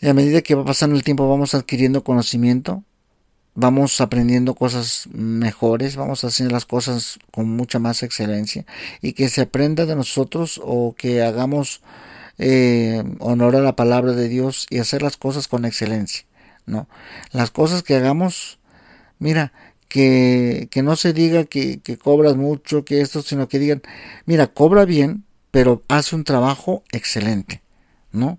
Y 0.00 0.08
a 0.08 0.14
medida 0.14 0.42
que 0.42 0.54
va 0.54 0.64
pasando 0.64 0.96
el 0.96 1.04
tiempo 1.04 1.28
vamos 1.28 1.54
adquiriendo 1.54 2.04
conocimiento, 2.04 2.84
vamos 3.56 4.00
aprendiendo 4.02 4.54
cosas 4.54 5.08
mejores, 5.12 5.96
vamos 5.96 6.22
haciendo 6.24 6.54
las 6.54 6.66
cosas 6.66 7.18
con 7.32 7.48
mucha 7.48 7.78
más 7.78 8.02
excelencia 8.02 8.66
y 9.00 9.14
que 9.14 9.28
se 9.28 9.40
aprenda 9.40 9.86
de 9.86 9.96
nosotros 9.96 10.60
o 10.62 10.94
que 10.96 11.22
hagamos 11.22 11.80
eh, 12.38 13.02
honor 13.18 13.56
a 13.56 13.60
la 13.60 13.74
palabra 13.74 14.12
de 14.12 14.28
Dios 14.28 14.66
y 14.70 14.78
hacer 14.78 15.02
las 15.02 15.16
cosas 15.16 15.48
con 15.48 15.64
excelencia, 15.64 16.26
¿no? 16.66 16.86
Las 17.32 17.50
cosas 17.50 17.82
que 17.82 17.96
hagamos, 17.96 18.58
mira, 19.18 19.52
que, 19.88 20.68
que 20.70 20.82
no 20.82 20.94
se 20.94 21.14
diga 21.14 21.44
que, 21.44 21.80
que 21.80 21.96
cobras 21.96 22.36
mucho, 22.36 22.84
que 22.84 23.00
esto, 23.00 23.22
sino 23.22 23.48
que 23.48 23.58
digan, 23.58 23.82
mira, 24.26 24.48
cobra 24.48 24.84
bien, 24.84 25.24
pero 25.50 25.82
hace 25.88 26.14
un 26.14 26.24
trabajo 26.24 26.84
excelente, 26.92 27.62
¿no? 28.12 28.38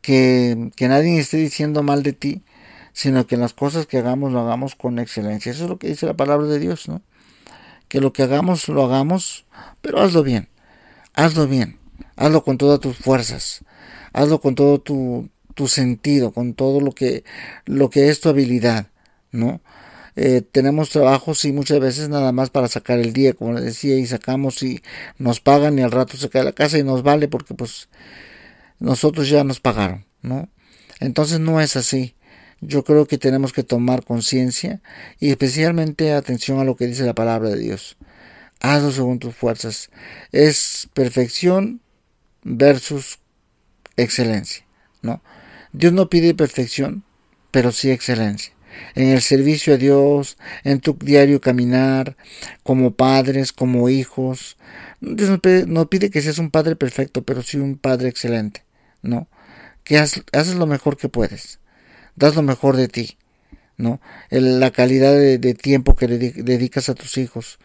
Que, 0.00 0.72
que 0.74 0.88
nadie 0.88 1.20
esté 1.20 1.36
diciendo 1.36 1.84
mal 1.84 2.02
de 2.02 2.12
ti, 2.12 2.42
sino 2.92 3.26
que 3.26 3.36
las 3.36 3.54
cosas 3.54 3.86
que 3.86 3.98
hagamos 3.98 4.32
lo 4.32 4.40
hagamos 4.40 4.74
con 4.74 4.98
excelencia. 4.98 5.52
Eso 5.52 5.64
es 5.64 5.70
lo 5.70 5.78
que 5.78 5.88
dice 5.88 6.06
la 6.06 6.16
palabra 6.16 6.46
de 6.46 6.58
Dios, 6.58 6.88
¿no? 6.88 7.02
Que 7.88 8.00
lo 8.00 8.12
que 8.12 8.22
hagamos 8.22 8.68
lo 8.68 8.84
hagamos, 8.84 9.44
pero 9.80 10.00
hazlo 10.00 10.22
bien, 10.22 10.48
hazlo 11.14 11.46
bien, 11.46 11.78
hazlo 12.16 12.44
con 12.44 12.58
todas 12.58 12.80
tus 12.80 12.96
fuerzas, 12.96 13.64
hazlo 14.12 14.40
con 14.40 14.54
todo 14.54 14.80
tu, 14.80 15.28
tu 15.54 15.68
sentido, 15.68 16.32
con 16.32 16.54
todo 16.54 16.80
lo 16.80 16.92
que, 16.92 17.24
lo 17.64 17.90
que 17.90 18.08
es 18.08 18.20
tu 18.20 18.28
habilidad, 18.28 18.88
¿no? 19.30 19.60
Eh, 20.14 20.42
tenemos 20.42 20.90
trabajos 20.90 21.42
y 21.46 21.52
muchas 21.52 21.80
veces 21.80 22.10
nada 22.10 22.32
más 22.32 22.50
para 22.50 22.68
sacar 22.68 22.98
el 22.98 23.14
día, 23.14 23.32
como 23.32 23.54
les 23.54 23.64
decía, 23.64 23.96
y 23.96 24.06
sacamos 24.06 24.62
y 24.62 24.82
nos 25.16 25.40
pagan 25.40 25.78
y 25.78 25.82
al 25.82 25.90
rato 25.90 26.18
se 26.18 26.28
cae 26.28 26.44
la 26.44 26.52
casa 26.52 26.78
y 26.78 26.84
nos 26.84 27.02
vale 27.02 27.28
porque 27.28 27.54
pues 27.54 27.88
nosotros 28.78 29.30
ya 29.30 29.42
nos 29.42 29.60
pagaron, 29.60 30.04
¿no? 30.20 30.50
Entonces 31.00 31.40
no 31.40 31.60
es 31.60 31.76
así 31.76 32.14
yo 32.62 32.84
creo 32.84 33.06
que 33.06 33.18
tenemos 33.18 33.52
que 33.52 33.64
tomar 33.64 34.04
conciencia 34.04 34.80
y 35.18 35.30
especialmente 35.30 36.12
atención 36.12 36.60
a 36.60 36.64
lo 36.64 36.76
que 36.76 36.86
dice 36.86 37.04
la 37.04 37.14
palabra 37.14 37.50
de 37.50 37.58
Dios. 37.58 37.96
Hazlo 38.60 38.92
según 38.92 39.18
tus 39.18 39.34
fuerzas. 39.34 39.90
Es 40.30 40.88
perfección 40.94 41.80
versus 42.44 43.18
excelencia, 43.96 44.64
¿no? 45.02 45.22
Dios 45.72 45.92
no 45.92 46.08
pide 46.08 46.34
perfección, 46.34 47.02
pero 47.50 47.72
sí 47.72 47.90
excelencia. 47.90 48.54
En 48.94 49.08
el 49.08 49.20
servicio 49.20 49.74
a 49.74 49.76
Dios, 49.76 50.38
en 50.62 50.80
tu 50.80 50.94
diario 50.94 51.40
caminar, 51.40 52.16
como 52.62 52.94
padres, 52.94 53.52
como 53.52 53.88
hijos. 53.88 54.56
Dios 55.00 55.30
no 55.66 55.88
pide, 55.90 56.10
que 56.10 56.22
seas 56.22 56.38
un 56.38 56.50
padre 56.50 56.76
perfecto, 56.76 57.22
pero 57.22 57.42
sí 57.42 57.58
un 57.58 57.76
padre 57.76 58.08
excelente, 58.08 58.64
¿no? 59.02 59.28
Que 59.82 59.98
haces 59.98 60.54
lo 60.54 60.66
mejor 60.66 60.96
que 60.96 61.08
puedes 61.08 61.58
das 62.16 62.34
lo 62.34 62.42
mejor 62.42 62.76
de 62.76 62.88
ti, 62.88 63.16
¿no? 63.76 64.00
la 64.30 64.70
calidad 64.70 65.12
de, 65.12 65.54
tiempo 65.54 65.96
que 65.96 66.08
le 66.08 66.18
dedicas 66.18 66.88
a 66.88 66.94
tus 66.94 67.18
hijos. 67.18 67.58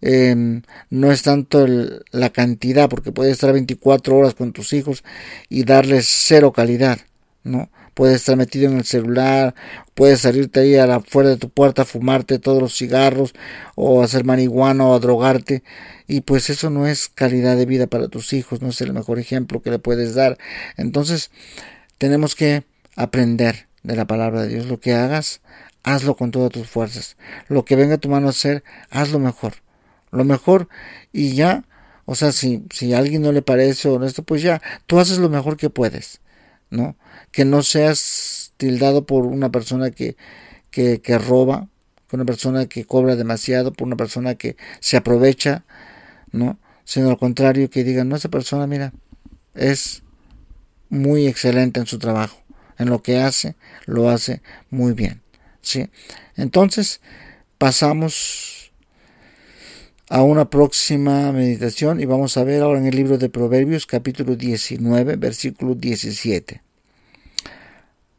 Em, 0.00 0.62
no 0.90 1.12
es 1.12 1.22
tanto 1.22 1.64
la 2.10 2.30
cantidad, 2.30 2.88
porque 2.88 3.12
puedes 3.12 3.32
estar 3.32 3.52
24 3.52 4.16
horas 4.16 4.34
con 4.34 4.52
tus 4.52 4.72
hijos 4.72 5.04
y 5.48 5.64
darles 5.64 6.08
cero 6.08 6.52
calidad, 6.52 6.98
¿no? 7.44 7.70
Puedes 7.94 8.16
estar 8.16 8.36
metido 8.36 8.70
en 8.70 8.78
el 8.78 8.84
celular, 8.84 9.54
puedes 9.94 10.20
salirte 10.20 10.60
ahí 10.60 10.76
a 10.76 10.86
la 10.86 11.00
fuera 11.00 11.28
de 11.28 11.36
tu 11.36 11.50
puerta 11.50 11.82
a 11.82 11.84
fumarte 11.84 12.38
todos 12.38 12.60
los 12.60 12.74
cigarros 12.74 13.34
o 13.76 14.02
hacer 14.02 14.24
marihuana 14.24 14.86
o 14.86 14.94
a 14.94 14.98
drogarte 14.98 15.62
y 16.08 16.22
pues 16.22 16.50
eso 16.50 16.70
no 16.70 16.86
es 16.86 17.08
calidad 17.08 17.56
de 17.56 17.66
vida 17.66 17.86
para 17.86 18.08
tus 18.08 18.32
hijos, 18.32 18.62
no 18.62 18.70
es 18.70 18.80
el 18.80 18.92
mejor 18.92 19.18
ejemplo 19.18 19.60
que 19.62 19.70
le 19.70 19.78
puedes 19.78 20.14
dar. 20.14 20.38
Entonces, 20.78 21.30
tenemos 21.98 22.34
que 22.34 22.64
aprender 22.96 23.66
de 23.82 23.96
la 23.96 24.06
palabra 24.06 24.42
de 24.42 24.48
Dios. 24.48 24.66
Lo 24.66 24.80
que 24.80 24.94
hagas, 24.94 25.40
hazlo 25.82 26.16
con 26.16 26.30
todas 26.30 26.50
tus 26.50 26.68
fuerzas. 26.68 27.16
Lo 27.48 27.64
que 27.64 27.76
venga 27.76 27.94
a 27.94 27.98
tu 27.98 28.08
mano 28.08 28.28
a 28.28 28.30
hacer, 28.30 28.64
hazlo 28.90 29.18
mejor. 29.18 29.54
Lo 30.10 30.24
mejor 30.24 30.68
y 31.12 31.34
ya, 31.34 31.64
o 32.04 32.14
sea, 32.14 32.32
si, 32.32 32.64
si 32.70 32.92
a 32.92 32.98
alguien 32.98 33.22
no 33.22 33.32
le 33.32 33.42
parece 33.42 33.88
honesto, 33.88 34.22
pues 34.22 34.42
ya, 34.42 34.60
tú 34.86 35.00
haces 35.00 35.18
lo 35.18 35.28
mejor 35.28 35.56
que 35.56 35.70
puedes, 35.70 36.20
¿no? 36.70 36.96
Que 37.30 37.44
no 37.44 37.62
seas 37.62 38.52
tildado 38.56 39.06
por 39.06 39.24
una 39.26 39.50
persona 39.50 39.90
que, 39.90 40.16
que, 40.70 41.00
que 41.00 41.18
roba, 41.18 41.68
por 42.08 42.20
una 42.20 42.26
persona 42.26 42.66
que 42.66 42.84
cobra 42.84 43.16
demasiado, 43.16 43.72
por 43.72 43.86
una 43.86 43.96
persona 43.96 44.34
que 44.34 44.56
se 44.80 44.98
aprovecha, 44.98 45.64
¿no? 46.30 46.58
Sino 46.84 47.08
al 47.08 47.16
contrario, 47.16 47.70
que 47.70 47.84
digan, 47.84 48.08
no, 48.08 48.16
esa 48.16 48.28
persona, 48.28 48.66
mira, 48.66 48.92
es 49.54 50.02
muy 50.90 51.26
excelente 51.26 51.80
en 51.80 51.86
su 51.86 51.98
trabajo 51.98 52.41
en 52.82 52.90
lo 52.90 53.02
que 53.02 53.18
hace, 53.18 53.54
lo 53.86 54.10
hace 54.10 54.42
muy 54.70 54.92
bien. 54.92 55.22
¿sí? 55.60 55.88
Entonces, 56.36 57.00
pasamos 57.58 58.72
a 60.08 60.22
una 60.22 60.50
próxima 60.50 61.32
meditación 61.32 62.00
y 62.00 62.04
vamos 62.04 62.36
a 62.36 62.44
ver 62.44 62.62
ahora 62.62 62.78
en 62.78 62.86
el 62.86 62.96
libro 62.96 63.16
de 63.16 63.30
Proverbios 63.30 63.86
capítulo 63.86 64.36
19, 64.36 65.16
versículo 65.16 65.74
17. 65.74 66.60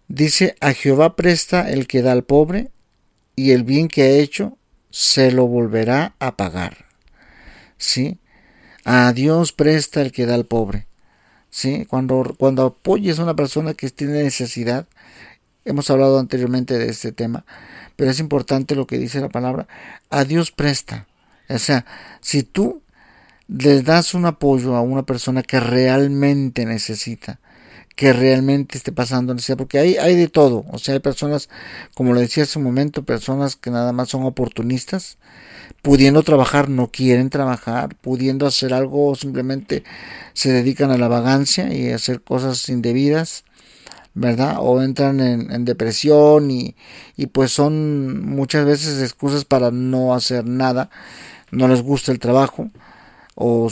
Dice, 0.08 0.56
a 0.60 0.74
Jehová 0.74 1.16
presta 1.16 1.70
el 1.70 1.88
que 1.88 2.02
da 2.02 2.12
al 2.12 2.24
pobre 2.24 2.72
y 3.36 3.52
el 3.52 3.64
bien 3.64 3.88
que 3.88 4.04
ha 4.04 4.10
hecho 4.10 4.58
se 4.90 5.32
lo 5.32 5.48
volverá 5.48 6.16
a 6.20 6.38
pagar. 6.38 6.86
¿Sí? 7.78 8.20
A 8.86 9.12
Dios 9.14 9.54
presta 9.54 10.02
el 10.02 10.12
que 10.12 10.26
da 10.26 10.36
al 10.36 10.46
pobre. 10.46 10.88
¿Sí? 11.54 11.86
Cuando, 11.86 12.36
cuando 12.38 12.66
apoyes 12.66 13.20
a 13.20 13.24
una 13.24 13.36
persona 13.36 13.76
que 13.76 13.88
tiene 13.92 14.24
necesidad, 14.24 14.88
hemos 15.66 15.90
hablado 15.92 16.18
anteriormente 16.18 16.80
de 16.80 16.90
este 16.90 17.12
tema, 17.12 17.46
pero 17.96 18.10
es 18.10 18.20
importante 18.20 18.76
lo 18.76 18.88
que 18.88 18.98
dice 18.98 19.22
la 19.22 19.30
palabra, 19.30 19.68
a 20.10 20.24
Dios 20.26 20.52
presta. 20.52 21.06
O 21.48 21.60
sea, 21.60 21.86
si 22.22 22.42
tú 22.42 22.82
le 23.48 23.84
das 23.84 24.16
un 24.16 24.26
apoyo 24.26 24.76
a 24.76 24.82
una 24.82 25.04
persona 25.04 25.44
que 25.44 25.60
realmente 25.60 26.66
necesita, 26.66 27.40
que 27.96 28.14
realmente 28.14 28.78
esté 28.78 28.92
pasando 28.92 29.34
necesidad, 29.34 29.58
porque 29.58 29.80
hay, 29.80 29.98
hay 29.98 30.16
de 30.16 30.28
todo, 30.28 30.66
o 30.72 30.80
sea, 30.80 30.96
hay 30.96 31.00
personas, 31.00 31.50
como 31.94 32.14
le 32.14 32.22
decía 32.22 32.44
hace 32.44 32.58
un 32.58 32.66
momento, 32.66 33.04
personas 33.04 33.56
que 33.56 33.70
nada 33.70 33.94
más 33.94 34.10
son 34.10 34.24
oportunistas, 34.24 35.18
pudiendo 35.82 36.24
trabajar 36.24 36.70
no 36.70 36.90
quieren 36.92 37.30
trabajar, 37.30 37.96
pudiendo 37.96 38.48
hacer 38.48 38.74
algo 38.74 39.16
simplemente 39.16 39.84
se 40.34 40.52
dedican 40.52 40.92
a 40.92 40.98
la 40.98 41.08
vagancia 41.08 41.74
y 41.74 41.92
a 41.92 41.96
hacer 41.96 42.22
cosas 42.22 42.68
indebidas, 42.70 43.44
¿verdad? 44.16 44.58
O 44.60 44.82
entran 44.82 45.20
en, 45.20 45.66
depresión 45.66 46.52
y, 46.52 46.76
y, 47.18 47.28
pues 47.28 47.52
son 47.52 48.26
muchas 48.26 48.66
veces 48.66 49.02
excusas 49.02 49.46
para 49.46 49.72
no 49.72 50.14
hacer 50.14 50.46
nada, 50.46 50.90
no 51.52 51.68
les 51.68 51.82
gusta 51.82 52.12
el 52.12 52.20
trabajo, 52.20 52.70
o 53.36 53.70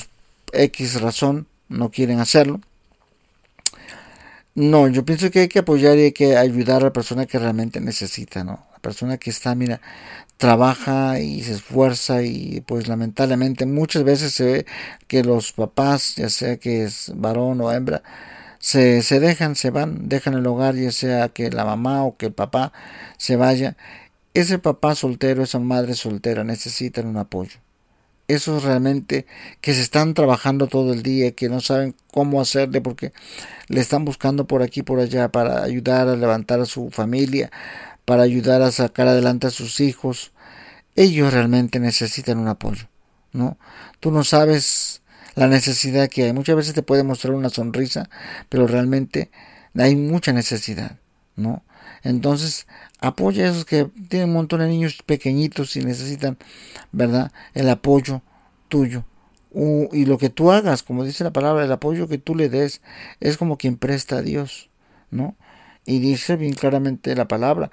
X 0.54 1.02
razón 1.02 1.48
no 1.70 1.92
quieren 1.92 2.20
hacerlo. 2.20 2.60
No, 4.56 4.88
yo 4.90 5.06
pienso 5.06 5.32
que 5.32 5.40
hay 5.42 5.48
que 5.48 5.60
apoyar 5.60 5.98
y 5.98 6.02
hay 6.04 6.12
que 6.12 6.36
ayudar 6.38 6.82
a 6.82 6.86
la 6.86 6.94
persona 6.94 7.26
que 7.26 7.40
realmente 7.40 7.80
necesita, 7.80 8.44
¿no? 8.44 8.68
La 8.74 8.80
persona 8.80 9.18
que 9.18 9.30
está, 9.30 9.56
mira, 9.56 9.80
trabaja 10.38 11.20
y 11.22 11.42
se 11.44 11.54
esfuerza 11.54 12.24
y 12.24 12.62
pues 12.68 12.88
lamentablemente 12.90 13.66
muchas 13.66 14.04
veces 14.04 14.34
se 14.34 14.44
ve 14.46 14.66
que 15.08 15.24
los 15.24 15.54
papás, 15.54 16.16
ya 16.18 16.30
sea 16.30 16.58
que 16.58 16.84
es 16.84 17.14
varón 17.16 17.62
o 17.62 17.72
hembra, 17.72 18.04
se, 18.60 19.02
se 19.04 19.20
dejan, 19.22 19.56
se 19.56 19.72
van, 19.72 20.10
dejan 20.10 20.34
el 20.36 20.48
hogar, 20.48 20.76
ya 20.76 20.92
sea 20.92 21.30
que 21.30 21.50
la 21.52 21.66
mamá 21.66 22.04
o 22.04 22.18
que 22.18 22.28
el 22.28 22.34
papá 22.34 22.74
se 23.18 23.38
vaya. 23.38 23.78
Ese 24.34 24.60
papá 24.60 24.96
soltero, 24.96 25.44
esa 25.44 25.60
madre 25.60 25.96
soltera 25.96 26.44
necesitan 26.44 27.08
un 27.08 27.18
apoyo 27.18 27.60
esos 28.34 28.64
realmente 28.64 29.26
que 29.62 29.74
se 29.74 29.82
están 29.82 30.14
trabajando 30.14 30.68
todo 30.68 30.94
el 30.94 31.04
día, 31.04 31.32
que 31.32 31.50
no 31.50 31.62
saben 31.62 31.96
cómo 32.12 32.42
hacerle 32.42 32.82
porque 32.82 33.14
le 33.68 33.82
están 33.82 34.06
buscando 34.06 34.48
por 34.48 34.62
aquí 34.62 34.84
por 34.84 35.00
allá 35.00 35.32
para 35.32 35.64
ayudar 35.64 36.08
a 36.08 36.16
levantar 36.16 36.60
a 36.60 36.66
su 36.66 36.90
familia, 36.90 37.52
para 38.06 38.24
ayudar 38.24 38.62
a 38.62 38.72
sacar 38.72 39.08
adelante 39.08 39.48
a 39.48 39.52
sus 39.52 39.80
hijos. 39.80 40.32
Ellos 40.96 41.34
realmente 41.34 41.80
necesitan 41.80 42.38
un 42.38 42.48
apoyo, 42.48 42.88
¿no? 43.32 43.58
Tú 44.00 44.12
no 44.12 44.24
sabes 44.24 45.02
la 45.36 45.48
necesidad 45.48 46.10
que 46.10 46.24
hay. 46.24 46.34
Muchas 46.34 46.56
veces 46.56 46.74
te 46.74 46.84
puede 46.84 47.04
mostrar 47.04 47.34
una 47.34 47.50
sonrisa, 47.50 48.10
pero 48.50 48.68
realmente 48.68 49.32
hay 49.78 49.96
mucha 49.96 50.34
necesidad, 50.34 51.00
¿no? 51.36 51.64
Entonces, 52.04 52.68
apoya 53.02 53.46
a 53.46 53.50
esos 53.50 53.66
que 53.66 53.86
tienen 54.08 54.30
un 54.30 54.36
montón 54.36 54.60
de 54.62 54.68
niños 54.68 55.02
pequeñitos 55.06 55.76
y 55.76 55.84
necesitan, 55.84 56.38
¿verdad? 56.92 57.32
El 57.54 57.70
apoyo 57.70 58.22
tuyo. 58.70 59.04
y 59.54 60.06
lo 60.06 60.18
que 60.18 60.30
tú 60.30 60.52
hagas, 60.52 60.82
como 60.84 61.04
dice 61.04 61.26
la 61.26 61.34
palabra, 61.34 61.66
el 61.66 61.72
apoyo 61.72 62.08
que 62.08 62.18
tú 62.18 62.36
le 62.36 62.48
des 62.48 62.82
es 63.20 63.38
como 63.38 63.58
quien 63.58 63.76
presta 63.76 64.18
a 64.18 64.22
Dios, 64.22 64.70
¿no? 65.10 65.36
Y 65.86 66.00
dice 66.00 66.38
bien 66.38 66.54
claramente 66.54 67.16
la 67.16 67.28
palabra, 67.28 67.72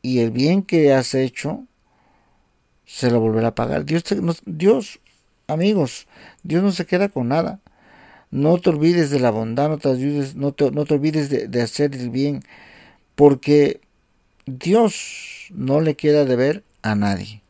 y 0.00 0.18
el 0.20 0.32
bien 0.32 0.62
que 0.62 0.92
has 0.92 1.14
hecho 1.14 1.64
se 2.86 3.10
lo 3.10 3.20
volverá 3.20 3.48
a 3.48 3.54
pagar. 3.54 3.84
Dios, 3.84 4.04
Dios, 4.46 5.00
amigos, 5.46 6.08
Dios 6.42 6.62
no 6.62 6.72
se 6.72 6.86
queda 6.86 7.08
con 7.08 7.28
nada. 7.28 7.60
No 8.30 8.58
te 8.58 8.70
olvides 8.70 9.10
de 9.10 9.20
la 9.20 9.30
bondad, 9.30 9.68
no 9.68 9.78
te, 9.78 9.90
ayudes, 9.90 10.34
no 10.34 10.52
te, 10.52 10.70
no 10.70 10.86
te 10.86 10.94
olvides 10.94 11.28
de, 11.28 11.48
de 11.48 11.62
hacer 11.62 11.94
el 11.94 12.10
bien 12.10 12.42
porque 13.14 13.80
Dios 14.46 15.48
no 15.50 15.80
le 15.80 15.94
queda 15.94 16.24
de 16.24 16.36
ver 16.36 16.64
a 16.82 16.94
nadie. 16.94 17.42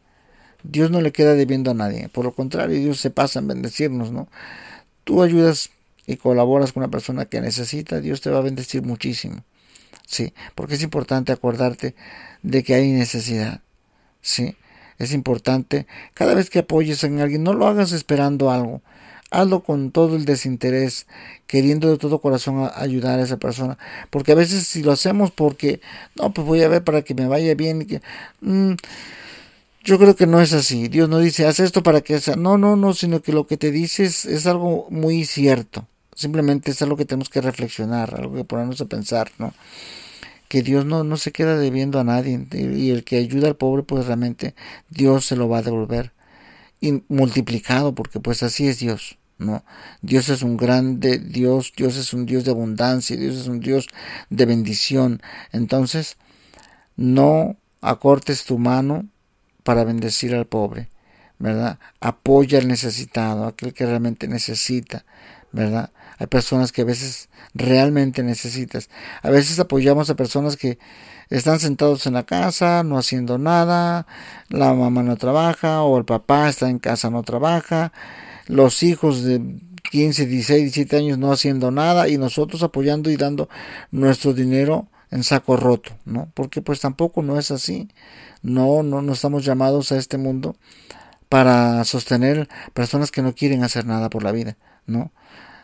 Dios 0.62 0.90
no 0.90 1.00
le 1.00 1.12
queda 1.12 1.34
debiendo 1.34 1.70
a 1.70 1.74
nadie. 1.74 2.08
Por 2.08 2.24
lo 2.24 2.32
contrario, 2.32 2.78
Dios 2.78 3.00
se 3.00 3.10
pasa 3.10 3.38
en 3.38 3.48
bendecirnos, 3.48 4.12
¿no? 4.12 4.28
Tú 5.04 5.22
ayudas 5.22 5.70
y 6.06 6.16
colaboras 6.16 6.72
con 6.72 6.82
una 6.82 6.90
persona 6.90 7.26
que 7.26 7.40
necesita, 7.40 8.00
Dios 8.00 8.20
te 8.20 8.30
va 8.30 8.38
a 8.38 8.42
bendecir 8.42 8.82
muchísimo. 8.82 9.44
Sí, 10.06 10.34
porque 10.54 10.74
es 10.74 10.82
importante 10.82 11.32
acordarte 11.32 11.94
de 12.42 12.62
que 12.62 12.74
hay 12.74 12.90
necesidad. 12.92 13.60
Sí, 14.20 14.56
es 14.98 15.12
importante. 15.12 15.86
Cada 16.14 16.34
vez 16.34 16.50
que 16.50 16.60
apoyes 16.60 17.02
a 17.04 17.06
alguien, 17.06 17.42
no 17.42 17.54
lo 17.54 17.66
hagas 17.66 17.92
esperando 17.92 18.50
algo 18.50 18.82
hazlo 19.32 19.62
con 19.62 19.90
todo 19.90 20.16
el 20.16 20.24
desinterés, 20.24 21.06
queriendo 21.46 21.90
de 21.90 21.98
todo 21.98 22.20
corazón 22.20 22.70
ayudar 22.74 23.18
a 23.18 23.22
esa 23.22 23.38
persona. 23.38 23.78
Porque 24.10 24.32
a 24.32 24.34
veces 24.36 24.66
si 24.66 24.82
lo 24.82 24.92
hacemos 24.92 25.30
porque, 25.30 25.80
no, 26.16 26.32
pues 26.32 26.46
voy 26.46 26.62
a 26.62 26.68
ver 26.68 26.84
para 26.84 27.02
que 27.02 27.14
me 27.14 27.26
vaya 27.26 27.54
bien. 27.54 27.86
que, 27.86 28.02
mm, 28.40 28.74
yo 29.84 29.98
creo 29.98 30.14
que 30.14 30.26
no 30.26 30.40
es 30.40 30.52
así. 30.52 30.88
Dios 30.88 31.08
no 31.08 31.18
dice, 31.18 31.46
haz 31.46 31.60
esto 31.60 31.82
para 31.82 32.00
que 32.02 32.20
sea. 32.20 32.36
No, 32.36 32.56
no, 32.58 32.76
no, 32.76 32.94
sino 32.94 33.20
que 33.22 33.32
lo 33.32 33.46
que 33.46 33.56
te 33.56 33.70
dices 33.70 34.24
es 34.26 34.46
algo 34.46 34.86
muy 34.90 35.24
cierto. 35.24 35.86
Simplemente 36.14 36.70
es 36.70 36.82
algo 36.82 36.96
que 36.96 37.04
tenemos 37.04 37.28
que 37.30 37.40
reflexionar, 37.40 38.14
algo 38.14 38.36
que 38.36 38.44
ponernos 38.44 38.80
a 38.80 38.84
pensar, 38.86 39.30
¿no? 39.38 39.54
Que 40.48 40.62
Dios 40.62 40.84
no, 40.84 41.04
no 41.04 41.16
se 41.16 41.32
queda 41.32 41.58
debiendo 41.58 41.98
a 41.98 42.04
nadie. 42.04 42.46
Y 42.52 42.90
el 42.90 43.04
que 43.04 43.16
ayuda 43.16 43.48
al 43.48 43.56
pobre, 43.56 43.82
pues 43.82 44.06
realmente 44.06 44.54
Dios 44.90 45.26
se 45.26 45.36
lo 45.36 45.48
va 45.48 45.58
a 45.58 45.62
devolver. 45.62 46.12
Y 46.80 47.02
multiplicado, 47.08 47.94
porque 47.94 48.20
pues 48.20 48.42
así 48.42 48.68
es 48.68 48.78
Dios. 48.78 49.18
¿No? 49.38 49.64
Dios 50.00 50.28
es 50.28 50.42
un 50.42 50.56
grande 50.56 51.18
Dios, 51.18 51.72
Dios 51.76 51.96
es 51.96 52.12
un 52.12 52.26
Dios 52.26 52.44
de 52.44 52.50
abundancia, 52.50 53.16
Dios 53.16 53.36
es 53.36 53.48
un 53.48 53.60
Dios 53.60 53.88
de 54.30 54.46
bendición. 54.46 55.22
Entonces, 55.52 56.16
no 56.96 57.56
acortes 57.80 58.44
tu 58.44 58.58
mano 58.58 59.06
para 59.62 59.84
bendecir 59.84 60.34
al 60.34 60.46
pobre, 60.46 60.88
¿verdad? 61.38 61.78
Apoya 62.00 62.58
al 62.58 62.68
necesitado, 62.68 63.46
aquel 63.46 63.72
que 63.74 63.86
realmente 63.86 64.28
necesita, 64.28 65.04
¿verdad? 65.52 65.90
Hay 66.18 66.26
personas 66.26 66.72
que 66.72 66.82
a 66.82 66.84
veces 66.84 67.28
realmente 67.54 68.22
necesitas. 68.22 68.88
A 69.22 69.30
veces 69.30 69.58
apoyamos 69.58 70.08
a 70.10 70.16
personas 70.16 70.56
que 70.56 70.78
están 71.30 71.60
sentados 71.60 72.06
en 72.06 72.14
la 72.14 72.24
casa, 72.24 72.82
no 72.84 72.98
haciendo 72.98 73.38
nada, 73.38 74.06
la 74.48 74.74
mamá 74.74 75.02
no 75.02 75.16
trabaja 75.16 75.82
o 75.82 75.98
el 75.98 76.04
papá 76.04 76.48
está 76.48 76.68
en 76.68 76.78
casa, 76.78 77.10
no 77.10 77.22
trabaja, 77.22 77.92
los 78.46 78.82
hijos 78.82 79.22
de 79.22 79.40
15, 79.90 80.26
16, 80.26 80.62
17 80.62 80.96
años 80.96 81.18
no 81.18 81.32
haciendo 81.32 81.70
nada 81.70 82.08
y 82.08 82.18
nosotros 82.18 82.62
apoyando 82.62 83.10
y 83.10 83.16
dando 83.16 83.48
nuestro 83.90 84.32
dinero 84.32 84.88
en 85.10 85.24
saco 85.24 85.56
roto, 85.56 85.92
¿no? 86.04 86.30
Porque 86.34 86.62
pues 86.62 86.80
tampoco 86.80 87.22
no 87.22 87.38
es 87.38 87.50
así. 87.50 87.88
No, 88.42 88.82
no, 88.82 89.02
no 89.02 89.12
estamos 89.12 89.44
llamados 89.44 89.92
a 89.92 89.98
este 89.98 90.16
mundo 90.18 90.56
para 91.28 91.84
sostener 91.84 92.48
personas 92.74 93.10
que 93.10 93.22
no 93.22 93.34
quieren 93.34 93.62
hacer 93.64 93.86
nada 93.86 94.10
por 94.10 94.22
la 94.22 94.32
vida, 94.32 94.56
¿no? 94.86 95.12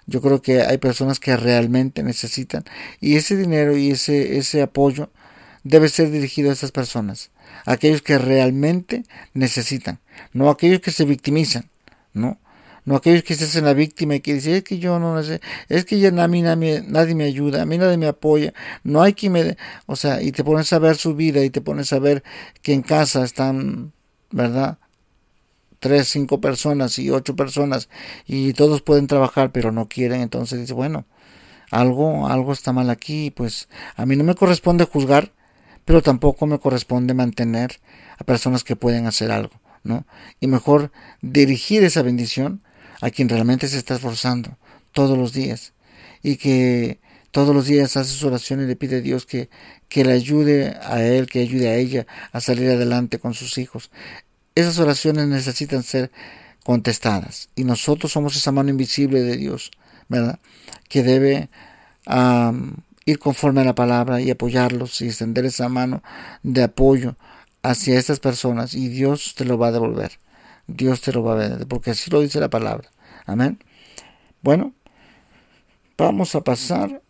Yo 0.06 0.22
creo 0.22 0.40
que 0.40 0.62
hay 0.62 0.78
personas 0.78 1.20
que 1.20 1.36
realmente 1.36 2.02
necesitan 2.02 2.64
y 3.00 3.16
ese 3.16 3.36
dinero 3.36 3.76
y 3.76 3.90
ese, 3.90 4.38
ese 4.38 4.62
apoyo 4.62 5.10
debe 5.64 5.88
ser 5.88 6.10
dirigido 6.10 6.48
a 6.50 6.54
esas 6.54 6.72
personas, 6.72 7.30
aquellos 7.66 8.00
que 8.00 8.16
realmente 8.18 9.04
necesitan, 9.34 10.00
no 10.32 10.48
aquellos 10.48 10.80
que 10.80 10.90
se 10.90 11.04
victimizan, 11.04 11.68
¿no? 12.14 12.38
No 12.84 12.96
aquellos 12.96 13.22
que 13.22 13.34
se 13.34 13.44
hacen 13.44 13.64
la 13.64 13.74
víctima 13.74 14.14
y 14.14 14.20
que 14.20 14.34
dicen, 14.34 14.54
es 14.54 14.64
que 14.64 14.78
yo 14.78 14.98
no 14.98 15.22
sé, 15.22 15.40
es 15.68 15.84
que 15.84 15.98
ya 15.98 16.08
a 16.08 16.28
mí 16.28 16.42
nadie, 16.42 16.82
nadie, 16.86 17.14
me 17.14 17.24
ayuda, 17.24 17.62
a 17.62 17.66
mí 17.66 17.78
nadie 17.78 17.96
me 17.96 18.06
apoya, 18.06 18.54
no 18.82 19.02
hay 19.02 19.12
quien 19.12 19.32
me... 19.32 19.56
O 19.86 19.96
sea, 19.96 20.22
y 20.22 20.32
te 20.32 20.44
pones 20.44 20.72
a 20.72 20.78
ver 20.78 20.96
su 20.96 21.14
vida 21.14 21.44
y 21.44 21.50
te 21.50 21.60
pones 21.60 21.92
a 21.92 21.98
ver 21.98 22.22
que 22.62 22.72
en 22.72 22.82
casa 22.82 23.24
están, 23.24 23.92
¿verdad? 24.30 24.78
Tres, 25.80 26.08
cinco 26.08 26.40
personas 26.40 26.98
y 26.98 27.10
ocho 27.10 27.36
personas 27.36 27.88
y 28.26 28.52
todos 28.52 28.82
pueden 28.82 29.06
trabajar 29.06 29.52
pero 29.52 29.70
no 29.70 29.88
quieren, 29.88 30.22
entonces 30.22 30.60
dice, 30.60 30.72
bueno, 30.72 31.06
algo, 31.70 32.26
algo 32.28 32.52
está 32.52 32.72
mal 32.72 32.90
aquí, 32.90 33.30
pues 33.30 33.68
a 33.96 34.06
mí 34.06 34.16
no 34.16 34.24
me 34.24 34.34
corresponde 34.34 34.84
juzgar, 34.84 35.32
pero 35.84 36.02
tampoco 36.02 36.46
me 36.46 36.58
corresponde 36.58 37.14
mantener 37.14 37.80
a 38.18 38.24
personas 38.24 38.64
que 38.64 38.76
pueden 38.76 39.06
hacer 39.06 39.30
algo, 39.30 39.54
¿no? 39.84 40.06
Y 40.40 40.46
mejor 40.46 40.90
dirigir 41.22 41.84
esa 41.84 42.02
bendición 42.02 42.62
a 43.00 43.10
quien 43.10 43.28
realmente 43.28 43.68
se 43.68 43.78
está 43.78 43.94
esforzando 43.94 44.56
todos 44.92 45.16
los 45.16 45.32
días 45.32 45.72
y 46.22 46.36
que 46.36 47.00
todos 47.30 47.54
los 47.54 47.66
días 47.66 47.96
hace 47.96 48.12
su 48.12 48.26
oración 48.26 48.62
y 48.62 48.66
le 48.66 48.76
pide 48.76 48.96
a 48.96 49.00
Dios 49.00 49.26
que, 49.26 49.48
que 49.88 50.04
le 50.04 50.12
ayude 50.12 50.76
a 50.82 51.02
él, 51.02 51.26
que 51.26 51.40
ayude 51.40 51.68
a 51.68 51.76
ella 51.76 52.06
a 52.32 52.40
salir 52.40 52.70
adelante 52.70 53.18
con 53.18 53.34
sus 53.34 53.58
hijos. 53.58 53.90
Esas 54.54 54.78
oraciones 54.78 55.28
necesitan 55.28 55.82
ser 55.82 56.10
contestadas 56.64 57.50
y 57.54 57.64
nosotros 57.64 58.12
somos 58.12 58.36
esa 58.36 58.52
mano 58.52 58.70
invisible 58.70 59.22
de 59.22 59.36
Dios, 59.36 59.70
¿verdad? 60.08 60.38
Que 60.88 61.02
debe 61.02 61.48
ir 63.04 63.18
conforme 63.18 63.60
a 63.60 63.64
la 63.64 63.74
palabra 63.74 64.20
y 64.20 64.30
apoyarlos 64.30 65.00
y 65.00 65.06
extender 65.06 65.44
esa 65.44 65.68
mano 65.68 66.02
de 66.42 66.64
apoyo 66.64 67.16
hacia 67.62 67.98
estas 67.98 68.20
personas 68.20 68.74
y 68.74 68.88
Dios 68.88 69.34
te 69.36 69.44
lo 69.44 69.58
va 69.58 69.68
a 69.68 69.72
devolver. 69.72 70.18
Dios 70.68 71.00
te 71.00 71.12
lo 71.12 71.22
va 71.22 71.32
a 71.32 71.36
ver, 71.36 71.66
porque 71.66 71.90
así 71.90 72.10
lo 72.10 72.20
dice 72.20 72.38
la 72.40 72.50
palabra. 72.50 72.90
Amén. 73.24 73.58
Bueno, 74.42 74.74
vamos 75.96 76.34
a 76.34 76.42
pasar 76.42 77.02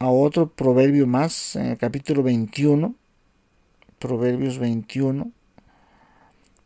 a 0.00 0.10
otro 0.10 0.48
proverbio 0.48 1.06
más, 1.06 1.54
en 1.54 1.66
el 1.66 1.78
capítulo 1.78 2.24
21, 2.24 2.94
Proverbios 4.00 4.58
21, 4.58 5.30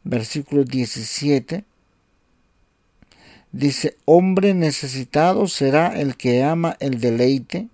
versículo 0.02 0.64
17. 0.64 1.64
Dice, 3.52 3.98
hombre 4.06 4.54
necesitado 4.54 5.46
será 5.46 6.00
el 6.00 6.16
que 6.16 6.42
ama 6.42 6.76
el 6.80 7.00
deleite, 7.00 7.68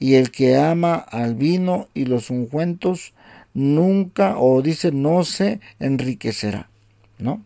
y 0.00 0.14
el 0.14 0.32
que 0.32 0.56
ama 0.56 0.94
al 0.94 1.36
vino 1.36 1.86
y 1.94 2.06
los 2.06 2.30
ungüentos 2.30 3.12
nunca, 3.54 4.38
o 4.38 4.62
dice, 4.62 4.90
no 4.90 5.22
se 5.24 5.60
enriquecerá. 5.78 6.69
¿No? 7.20 7.44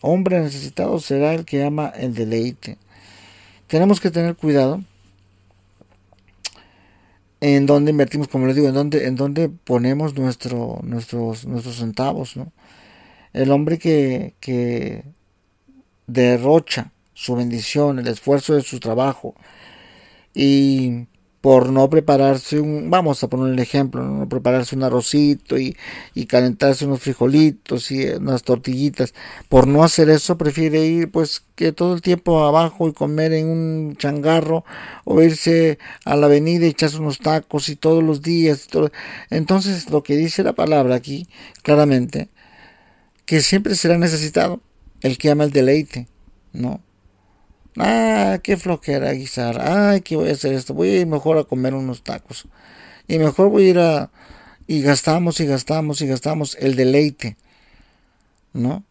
Hombre 0.00 0.40
necesitado 0.40 0.98
será 0.98 1.34
el 1.34 1.44
que 1.44 1.64
ama 1.64 1.88
el 1.88 2.14
deleite. 2.14 2.78
Tenemos 3.66 4.00
que 4.00 4.10
tener 4.10 4.36
cuidado 4.36 4.82
en 7.40 7.66
dónde 7.66 7.90
invertimos, 7.90 8.28
como 8.28 8.46
les 8.46 8.56
digo, 8.56 8.68
en 8.68 8.74
dónde, 8.74 9.06
en 9.06 9.16
dónde 9.16 9.48
ponemos 9.48 10.14
nuestro, 10.14 10.80
nuestros, 10.82 11.46
nuestros 11.46 11.76
centavos, 11.76 12.36
¿no? 12.36 12.52
El 13.32 13.50
hombre 13.50 13.78
que, 13.78 14.34
que 14.40 15.04
derrocha 16.06 16.92
su 17.14 17.34
bendición, 17.36 17.98
el 17.98 18.08
esfuerzo 18.08 18.54
de 18.54 18.62
su 18.62 18.80
trabajo 18.80 19.34
y 20.34 21.06
por 21.44 21.68
no 21.68 21.90
prepararse 21.90 22.58
un, 22.58 22.88
vamos 22.88 23.22
a 23.22 23.28
poner 23.28 23.52
el 23.52 23.58
ejemplo, 23.58 24.02
no 24.02 24.26
prepararse 24.26 24.74
un 24.76 24.82
arrocito 24.82 25.58
y, 25.58 25.76
y, 26.14 26.24
calentarse 26.24 26.86
unos 26.86 27.02
frijolitos 27.02 27.90
y 27.90 28.06
unas 28.06 28.44
tortillitas, 28.44 29.12
por 29.50 29.66
no 29.66 29.84
hacer 29.84 30.08
eso 30.08 30.38
prefiere 30.38 30.86
ir 30.86 31.10
pues 31.10 31.44
que 31.54 31.72
todo 31.72 31.92
el 31.96 32.00
tiempo 32.00 32.46
abajo 32.46 32.88
y 32.88 32.94
comer 32.94 33.34
en 33.34 33.48
un 33.48 33.96
changarro 33.98 34.64
o 35.04 35.20
irse 35.20 35.78
a 36.06 36.16
la 36.16 36.24
avenida 36.28 36.64
y 36.64 36.70
echarse 36.70 36.96
unos 36.96 37.18
tacos 37.18 37.68
y 37.68 37.76
todos 37.76 38.02
los 38.02 38.22
días. 38.22 38.66
todo. 38.68 38.90
Entonces 39.28 39.90
lo 39.90 40.02
que 40.02 40.16
dice 40.16 40.44
la 40.44 40.54
palabra 40.54 40.94
aquí 40.94 41.28
claramente, 41.62 42.30
que 43.26 43.42
siempre 43.42 43.74
será 43.74 43.98
necesitado 43.98 44.62
el 45.02 45.18
que 45.18 45.30
ama 45.30 45.44
el 45.44 45.50
deleite, 45.50 46.08
¿no? 46.54 46.80
Ah, 47.76 48.38
qué 48.42 48.56
flojera 48.56 49.12
guisar. 49.12 49.60
Ay, 49.60 50.00
que 50.00 50.16
voy 50.16 50.28
a 50.28 50.32
hacer 50.32 50.52
esto. 50.54 50.74
Voy 50.74 50.88
a 50.90 51.00
ir 51.00 51.06
mejor 51.06 51.38
a 51.38 51.44
comer 51.44 51.74
unos 51.74 52.02
tacos. 52.02 52.46
Y 53.08 53.18
mejor 53.18 53.48
voy 53.50 53.66
a 53.66 53.68
ir 53.70 53.78
a... 53.78 54.10
Y 54.66 54.82
gastamos 54.82 55.40
y 55.40 55.46
gastamos 55.46 56.00
y 56.00 56.06
gastamos 56.06 56.56
el 56.60 56.76
deleite. 56.76 57.36
¿No? 58.52 58.84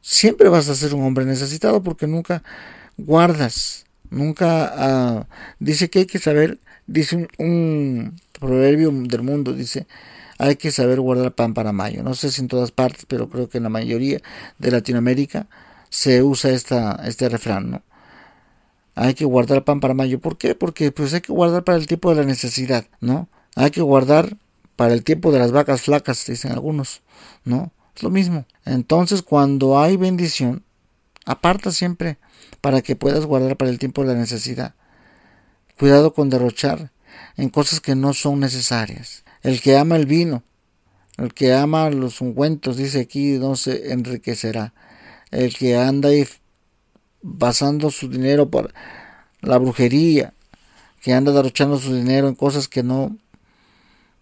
Siempre 0.00 0.48
vas 0.48 0.68
a 0.68 0.74
ser 0.74 0.94
un 0.94 1.04
hombre 1.04 1.24
necesitado 1.24 1.82
porque 1.82 2.06
nunca 2.06 2.42
guardas. 2.96 3.86
Nunca... 4.10 4.72
Ah, 4.76 5.26
dice 5.58 5.90
que 5.90 6.00
hay 6.00 6.06
que 6.06 6.18
saber... 6.18 6.58
Dice 6.86 7.16
un, 7.16 7.28
un 7.38 8.20
proverbio 8.38 8.90
del 8.90 9.22
mundo. 9.22 9.52
Dice 9.52 9.86
hay 10.38 10.56
que 10.56 10.70
saber 10.70 11.00
guardar 11.00 11.34
pan 11.34 11.52
para 11.52 11.72
mayo. 11.72 12.02
No 12.02 12.14
sé 12.14 12.30
si 12.30 12.40
en 12.40 12.48
todas 12.48 12.70
partes, 12.70 13.04
pero 13.06 13.28
creo 13.28 13.48
que 13.48 13.58
en 13.58 13.64
la 13.64 13.70
mayoría 13.70 14.20
de 14.58 14.70
Latinoamérica 14.70 15.48
se 15.90 16.22
usa 16.22 16.50
esta, 16.52 17.02
este 17.04 17.28
refrán, 17.28 17.70
¿no? 17.70 17.82
Hay 18.98 19.14
que 19.14 19.24
guardar 19.24 19.64
pan 19.64 19.78
para 19.78 19.94
mayo. 19.94 20.18
¿Por 20.18 20.36
qué? 20.38 20.56
Porque 20.56 20.90
pues 20.90 21.14
hay 21.14 21.20
que 21.20 21.32
guardar 21.32 21.62
para 21.62 21.78
el 21.78 21.86
tiempo 21.86 22.10
de 22.10 22.16
la 22.16 22.24
necesidad, 22.24 22.84
¿no? 23.00 23.28
Hay 23.54 23.70
que 23.70 23.80
guardar 23.80 24.36
para 24.74 24.92
el 24.92 25.04
tiempo 25.04 25.30
de 25.30 25.38
las 25.38 25.52
vacas 25.52 25.82
flacas, 25.82 26.26
dicen 26.26 26.50
algunos, 26.50 27.02
¿no? 27.44 27.72
Es 27.94 28.02
lo 28.02 28.10
mismo. 28.10 28.44
Entonces, 28.64 29.22
cuando 29.22 29.78
hay 29.78 29.96
bendición, 29.96 30.64
aparta 31.24 31.70
siempre 31.70 32.18
para 32.60 32.82
que 32.82 32.96
puedas 32.96 33.24
guardar 33.24 33.56
para 33.56 33.70
el 33.70 33.78
tiempo 33.78 34.02
de 34.02 34.14
la 34.14 34.18
necesidad. 34.18 34.74
Cuidado 35.78 36.12
con 36.12 36.28
derrochar 36.28 36.90
en 37.36 37.50
cosas 37.50 37.80
que 37.80 37.94
no 37.94 38.14
son 38.14 38.40
necesarias. 38.40 39.22
El 39.42 39.60
que 39.60 39.76
ama 39.76 39.94
el 39.94 40.06
vino, 40.06 40.42
el 41.18 41.34
que 41.34 41.54
ama 41.54 41.88
los 41.90 42.20
ungüentos, 42.20 42.76
dice 42.76 43.00
aquí, 43.00 43.38
no 43.38 43.54
se 43.54 43.92
enriquecerá. 43.92 44.74
El 45.30 45.54
que 45.54 45.76
anda 45.76 46.12
y 46.12 46.26
basando 47.22 47.90
su 47.90 48.08
dinero 48.08 48.50
por 48.50 48.72
la 49.40 49.58
brujería, 49.58 50.34
que 51.00 51.14
anda 51.14 51.32
derrochando 51.32 51.78
su 51.78 51.94
dinero 51.94 52.28
en 52.28 52.34
cosas 52.34 52.68
que 52.68 52.82
no, 52.82 53.16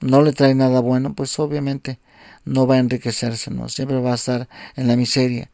no 0.00 0.22
le 0.22 0.32
trae 0.32 0.54
nada 0.54 0.80
bueno, 0.80 1.14
pues 1.14 1.38
obviamente 1.38 1.98
no 2.44 2.66
va 2.66 2.76
a 2.76 2.78
enriquecerse, 2.78 3.50
¿no? 3.50 3.68
Siempre 3.68 4.00
va 4.00 4.12
a 4.12 4.16
estar 4.16 4.48
en 4.76 4.88
la 4.88 4.96
miseria. 4.96 5.50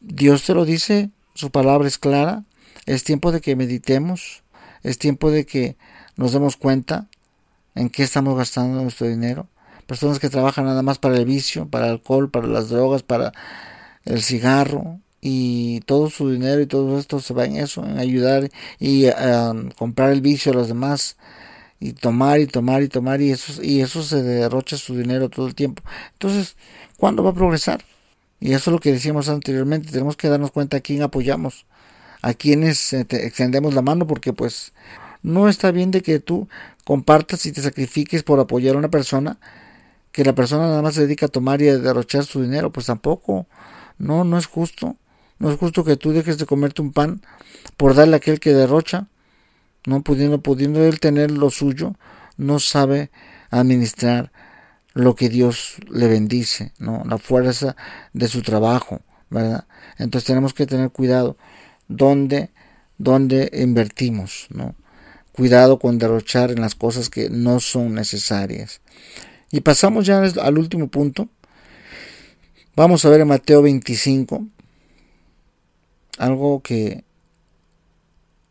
Dios 0.00 0.44
te 0.44 0.54
lo 0.54 0.64
dice, 0.64 1.10
su 1.34 1.50
palabra 1.50 1.88
es 1.88 1.98
clara, 1.98 2.44
es 2.86 3.04
tiempo 3.04 3.32
de 3.32 3.40
que 3.40 3.56
meditemos, 3.56 4.42
es 4.82 4.98
tiempo 4.98 5.30
de 5.30 5.44
que 5.44 5.76
nos 6.16 6.32
demos 6.32 6.56
cuenta 6.56 7.08
en 7.74 7.90
qué 7.90 8.02
estamos 8.02 8.36
gastando 8.36 8.82
nuestro 8.82 9.06
dinero. 9.06 9.48
Personas 9.86 10.18
que 10.18 10.28
trabajan 10.28 10.66
nada 10.66 10.82
más 10.82 10.98
para 10.98 11.16
el 11.16 11.24
vicio, 11.24 11.68
para 11.68 11.86
el 11.86 11.92
alcohol, 11.92 12.30
para 12.30 12.46
las 12.46 12.68
drogas, 12.68 13.02
para 13.02 13.32
el 14.04 14.22
cigarro, 14.22 15.00
y 15.20 15.80
todo 15.80 16.10
su 16.10 16.30
dinero 16.30 16.60
y 16.60 16.66
todo 16.66 16.98
esto 16.98 17.20
se 17.20 17.34
va 17.34 17.44
en 17.44 17.56
eso, 17.56 17.84
en 17.84 17.98
ayudar 17.98 18.50
y 18.78 19.06
um, 19.06 19.70
comprar 19.70 20.10
el 20.10 20.20
vicio 20.20 20.52
a 20.52 20.54
los 20.54 20.68
demás 20.68 21.16
y 21.80 21.92
tomar 21.92 22.40
y 22.40 22.46
tomar 22.46 22.82
y 22.82 22.88
tomar 22.88 23.20
y 23.20 23.30
eso, 23.30 23.62
y 23.62 23.80
eso 23.80 24.02
se 24.02 24.22
derrocha 24.22 24.76
su 24.76 24.96
dinero 24.96 25.28
todo 25.28 25.46
el 25.46 25.54
tiempo. 25.54 25.82
Entonces, 26.12 26.56
¿cuándo 26.96 27.22
va 27.22 27.30
a 27.30 27.34
progresar? 27.34 27.84
Y 28.40 28.52
eso 28.52 28.70
es 28.70 28.72
lo 28.72 28.80
que 28.80 28.92
decíamos 28.92 29.28
anteriormente, 29.28 29.90
tenemos 29.90 30.16
que 30.16 30.28
darnos 30.28 30.52
cuenta 30.52 30.76
a 30.78 30.80
quién 30.80 31.02
apoyamos, 31.02 31.66
a 32.22 32.34
quienes 32.34 32.92
extendemos 32.92 33.74
la 33.74 33.82
mano, 33.82 34.06
porque 34.06 34.32
pues 34.32 34.72
no 35.22 35.48
está 35.48 35.72
bien 35.72 35.90
de 35.90 36.02
que 36.02 36.20
tú 36.20 36.48
compartas 36.84 37.44
y 37.46 37.52
te 37.52 37.62
sacrifiques 37.62 38.22
por 38.22 38.38
apoyar 38.40 38.76
a 38.76 38.78
una 38.78 38.90
persona, 38.90 39.38
que 40.12 40.24
la 40.24 40.34
persona 40.34 40.68
nada 40.68 40.82
más 40.82 40.94
se 40.94 41.02
dedica 41.02 41.26
a 41.26 41.28
tomar 41.28 41.60
y 41.62 41.68
a 41.68 41.78
derrochar 41.78 42.24
su 42.24 42.42
dinero, 42.42 42.72
pues 42.72 42.86
tampoco, 42.86 43.46
no, 43.98 44.24
no 44.24 44.38
es 44.38 44.46
justo. 44.46 44.96
No 45.38 45.50
es 45.50 45.58
justo 45.58 45.84
que 45.84 45.96
tú 45.96 46.12
dejes 46.12 46.38
de 46.38 46.46
comerte 46.46 46.82
un 46.82 46.92
pan 46.92 47.22
por 47.76 47.94
darle 47.94 48.14
a 48.14 48.16
aquel 48.18 48.40
que 48.40 48.52
derrocha, 48.52 49.06
no 49.86 50.02
pudiendo, 50.02 50.42
pudiendo 50.42 50.84
él 50.84 51.00
tener 51.00 51.30
lo 51.30 51.50
suyo, 51.50 51.94
no 52.36 52.58
sabe 52.58 53.10
administrar 53.50 54.32
lo 54.94 55.14
que 55.14 55.28
Dios 55.28 55.76
le 55.88 56.08
bendice, 56.08 56.72
¿no? 56.78 57.04
La 57.06 57.18
fuerza 57.18 57.76
de 58.12 58.26
su 58.26 58.42
trabajo, 58.42 59.00
¿verdad? 59.30 59.66
Entonces 59.96 60.26
tenemos 60.26 60.54
que 60.54 60.66
tener 60.66 60.90
cuidado 60.90 61.36
dónde, 61.86 62.50
dónde 62.98 63.50
invertimos, 63.54 64.48
¿no? 64.50 64.74
Cuidado 65.32 65.78
con 65.78 65.98
derrochar 65.98 66.50
en 66.50 66.60
las 66.60 66.74
cosas 66.74 67.10
que 67.10 67.30
no 67.30 67.60
son 67.60 67.94
necesarias. 67.94 68.80
Y 69.52 69.60
pasamos 69.60 70.04
ya 70.04 70.20
al 70.20 70.58
último 70.58 70.88
punto. 70.88 71.28
Vamos 72.74 73.04
a 73.04 73.08
ver 73.08 73.20
en 73.20 73.28
Mateo 73.28 73.62
25, 73.62 74.46
algo 76.18 76.62
que 76.62 77.04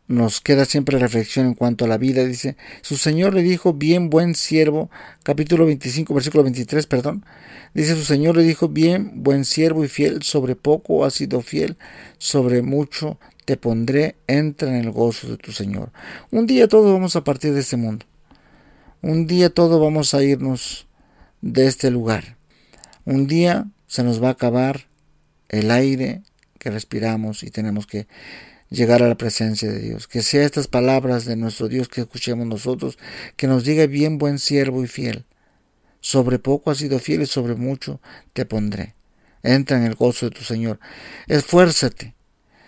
nos 0.08 0.40
queda 0.40 0.64
siempre 0.64 0.98
reflexión 0.98 1.46
en 1.46 1.54
cuanto 1.54 1.84
a 1.84 1.88
la 1.88 1.98
vida. 1.98 2.24
Dice, 2.24 2.56
su 2.82 2.96
Señor 2.96 3.34
le 3.34 3.42
dijo, 3.42 3.74
bien 3.74 4.08
buen 4.10 4.34
siervo, 4.34 4.90
capítulo 5.22 5.66
25, 5.66 6.14
versículo 6.14 6.42
23, 6.44 6.86
perdón. 6.86 7.24
Dice, 7.74 7.94
su 7.94 8.04
Señor 8.04 8.36
le 8.36 8.42
dijo, 8.42 8.68
bien 8.68 9.22
buen 9.22 9.44
siervo 9.44 9.84
y 9.84 9.88
fiel, 9.88 10.22
sobre 10.22 10.56
poco 10.56 11.04
has 11.04 11.14
sido 11.14 11.42
fiel, 11.42 11.76
sobre 12.16 12.62
mucho 12.62 13.18
te 13.44 13.56
pondré, 13.56 14.16
entra 14.26 14.68
en 14.68 14.76
el 14.76 14.90
gozo 14.90 15.28
de 15.28 15.36
tu 15.36 15.52
Señor. 15.52 15.92
Un 16.30 16.46
día 16.46 16.68
todos 16.68 16.92
vamos 16.92 17.14
a 17.16 17.24
partir 17.24 17.52
de 17.52 17.60
este 17.60 17.76
mundo. 17.76 18.06
Un 19.00 19.26
día 19.26 19.50
todos 19.50 19.80
vamos 19.80 20.12
a 20.14 20.22
irnos 20.22 20.86
de 21.40 21.66
este 21.66 21.90
lugar. 21.90 22.36
Un 23.04 23.26
día 23.26 23.68
se 23.86 24.02
nos 24.02 24.22
va 24.22 24.28
a 24.28 24.32
acabar 24.32 24.86
el 25.48 25.70
aire, 25.70 26.22
respiramos 26.70 27.42
y 27.42 27.50
tenemos 27.50 27.86
que 27.86 28.06
llegar 28.70 29.02
a 29.02 29.08
la 29.08 29.16
presencia 29.16 29.70
de 29.70 29.80
Dios. 29.80 30.08
Que 30.08 30.22
sea 30.22 30.44
estas 30.44 30.68
palabras 30.68 31.24
de 31.24 31.36
nuestro 31.36 31.68
Dios 31.68 31.88
que 31.88 32.02
escuchemos 32.02 32.46
nosotros, 32.46 32.98
que 33.36 33.46
nos 33.46 33.64
diga 33.64 33.86
bien 33.86 34.18
buen 34.18 34.38
siervo 34.38 34.84
y 34.84 34.86
fiel. 34.86 35.24
Sobre 36.00 36.38
poco 36.38 36.70
has 36.70 36.78
sido 36.78 36.98
fiel 36.98 37.22
y 37.22 37.26
sobre 37.26 37.54
mucho 37.54 38.00
te 38.32 38.46
pondré. 38.46 38.94
Entra 39.42 39.76
en 39.76 39.84
el 39.84 39.94
gozo 39.94 40.26
de 40.26 40.36
tu 40.36 40.44
Señor. 40.44 40.78
Esfuérzate. 41.26 42.14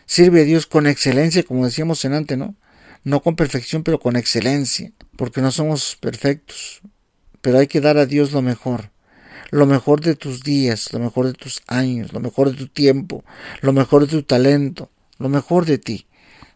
Sirve 0.06 0.42
a 0.42 0.44
Dios 0.44 0.66
con 0.66 0.86
excelencia, 0.86 1.42
como 1.42 1.64
decíamos 1.64 2.04
en 2.04 2.14
antes, 2.14 2.36
¿no? 2.36 2.56
No 3.04 3.22
con 3.22 3.36
perfección, 3.36 3.84
pero 3.84 4.00
con 4.00 4.16
excelencia, 4.16 4.92
porque 5.16 5.40
no 5.40 5.52
somos 5.52 5.96
perfectos. 5.96 6.80
Pero 7.40 7.58
hay 7.58 7.66
que 7.66 7.80
dar 7.80 7.96
a 7.96 8.06
Dios 8.06 8.32
lo 8.32 8.42
mejor 8.42 8.90
lo 9.50 9.66
mejor 9.66 10.00
de 10.00 10.14
tus 10.14 10.42
días, 10.42 10.92
lo 10.92 10.98
mejor 10.98 11.26
de 11.26 11.32
tus 11.32 11.62
años, 11.66 12.12
lo 12.12 12.20
mejor 12.20 12.50
de 12.50 12.56
tu 12.56 12.68
tiempo, 12.68 13.24
lo 13.60 13.72
mejor 13.72 14.02
de 14.02 14.08
tu 14.08 14.22
talento, 14.22 14.90
lo 15.18 15.28
mejor 15.28 15.66
de 15.66 15.78
ti. 15.78 16.06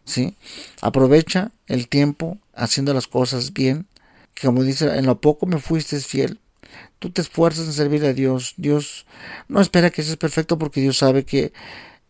¿sí? 0.05 0.35
Aprovecha 0.81 1.51
el 1.67 1.87
tiempo 1.89 2.37
haciendo 2.53 2.93
las 2.93 3.07
cosas 3.07 3.53
bien, 3.53 3.87
que 4.33 4.47
como 4.47 4.63
dice, 4.63 4.97
en 4.97 5.05
lo 5.05 5.19
poco 5.19 5.45
me 5.45 5.59
fuiste 5.59 5.99
fiel. 5.99 6.39
Tú 6.99 7.09
te 7.09 7.21
esfuerzas 7.21 7.67
en 7.67 7.73
servir 7.73 8.05
a 8.05 8.13
Dios. 8.13 8.53
Dios 8.57 9.05
no 9.47 9.61
espera 9.61 9.89
que 9.89 10.03
seas 10.03 10.17
perfecto 10.17 10.57
porque 10.57 10.81
Dios 10.81 10.97
sabe 10.97 11.25
que 11.25 11.53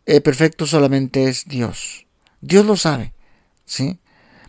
el 0.06 0.21
perfecto 0.21 0.65
solamente 0.65 1.26
es 1.26 1.45
Dios. 1.45 2.06
Dios 2.41 2.65
lo 2.65 2.76
sabe, 2.78 3.13
¿sí? 3.65 4.00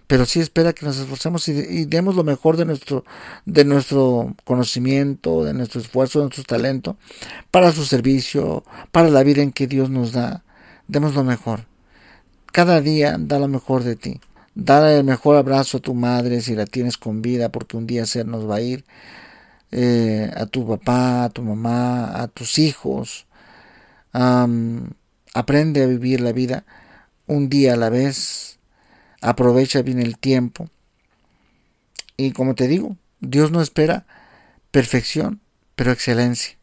Pero 0.07 0.25
sí 0.25 0.41
espera 0.41 0.73
que 0.73 0.87
nos 0.87 0.99
esforcemos 0.99 1.49
y, 1.49 1.85
demos 1.87 2.15
lo 2.15 2.23
mejor 2.23 2.57
de 2.57 2.65
nuestro, 2.65 3.05
de 3.45 3.65
nuestro 3.65 4.35
conocimiento, 4.45 5.45
de 5.45 5.53
nuestro 5.53 5.81
esfuerzo, 5.81 6.21
de 6.21 6.25
nuestro 6.27 6.45
talento, 6.45 6.97
para 7.51 7.73
su 7.73 7.85
servicio, 7.85 8.65
para 8.93 9.11
la 9.11 9.25
vida 9.25 9.43
en 9.43 9.53
que 9.53 9.67
Dios 9.67 9.91
nos 9.91 10.13
da. 10.13 10.45
Demos 10.87 11.15
lo 11.15 11.25
mejor. 11.25 11.67
Cada 12.53 12.81
día 12.81 13.17
da 13.19 13.39
lo 13.39 13.49
mejor 13.49 13.83
de 13.83 13.97
ti. 13.97 14.21
Dale 14.55 14.97
el 14.97 15.05
mejor 15.05 15.37
abrazo 15.37 15.79
a 15.79 15.81
tu 15.81 15.95
madre 15.95 16.41
si 16.41 16.55
la 16.55 16.67
tienes 16.67 16.97
con 16.97 17.21
vida, 17.21 17.51
porque 17.51 17.77
un 17.77 17.87
día 17.87 18.07
ser 18.07 18.27
nos 18.27 18.49
va 18.49 18.57
a 18.57 18.61
ir. 18.61 18.85
Eh, 19.73 20.31
a 20.37 20.47
tu 20.47 20.67
papá, 20.67 21.25
a 21.25 21.31
tu 21.31 21.43
mamá, 21.43 22.23
a 22.23 22.29
tus 22.29 22.59
hijos. 22.59 23.27
aprende 25.35 25.83
a 25.83 25.87
vivir 25.87 26.21
la 26.21 26.33
vida 26.33 26.65
un 27.27 27.49
día 27.49 27.75
a 27.75 27.77
la 27.77 27.91
vez 27.91 28.56
aprovecha 29.21 29.83
bien 29.83 30.01
el 30.01 30.19
tiempo. 30.19 30.69
Y 32.17 32.33
como 32.33 32.55
te 32.55 32.69
digo, 32.69 32.97
Dios 33.21 33.51
no 33.51 33.61
espera 33.61 34.07
perfección, 34.71 35.41
pero 35.75 35.93
excelencia. 35.93 36.57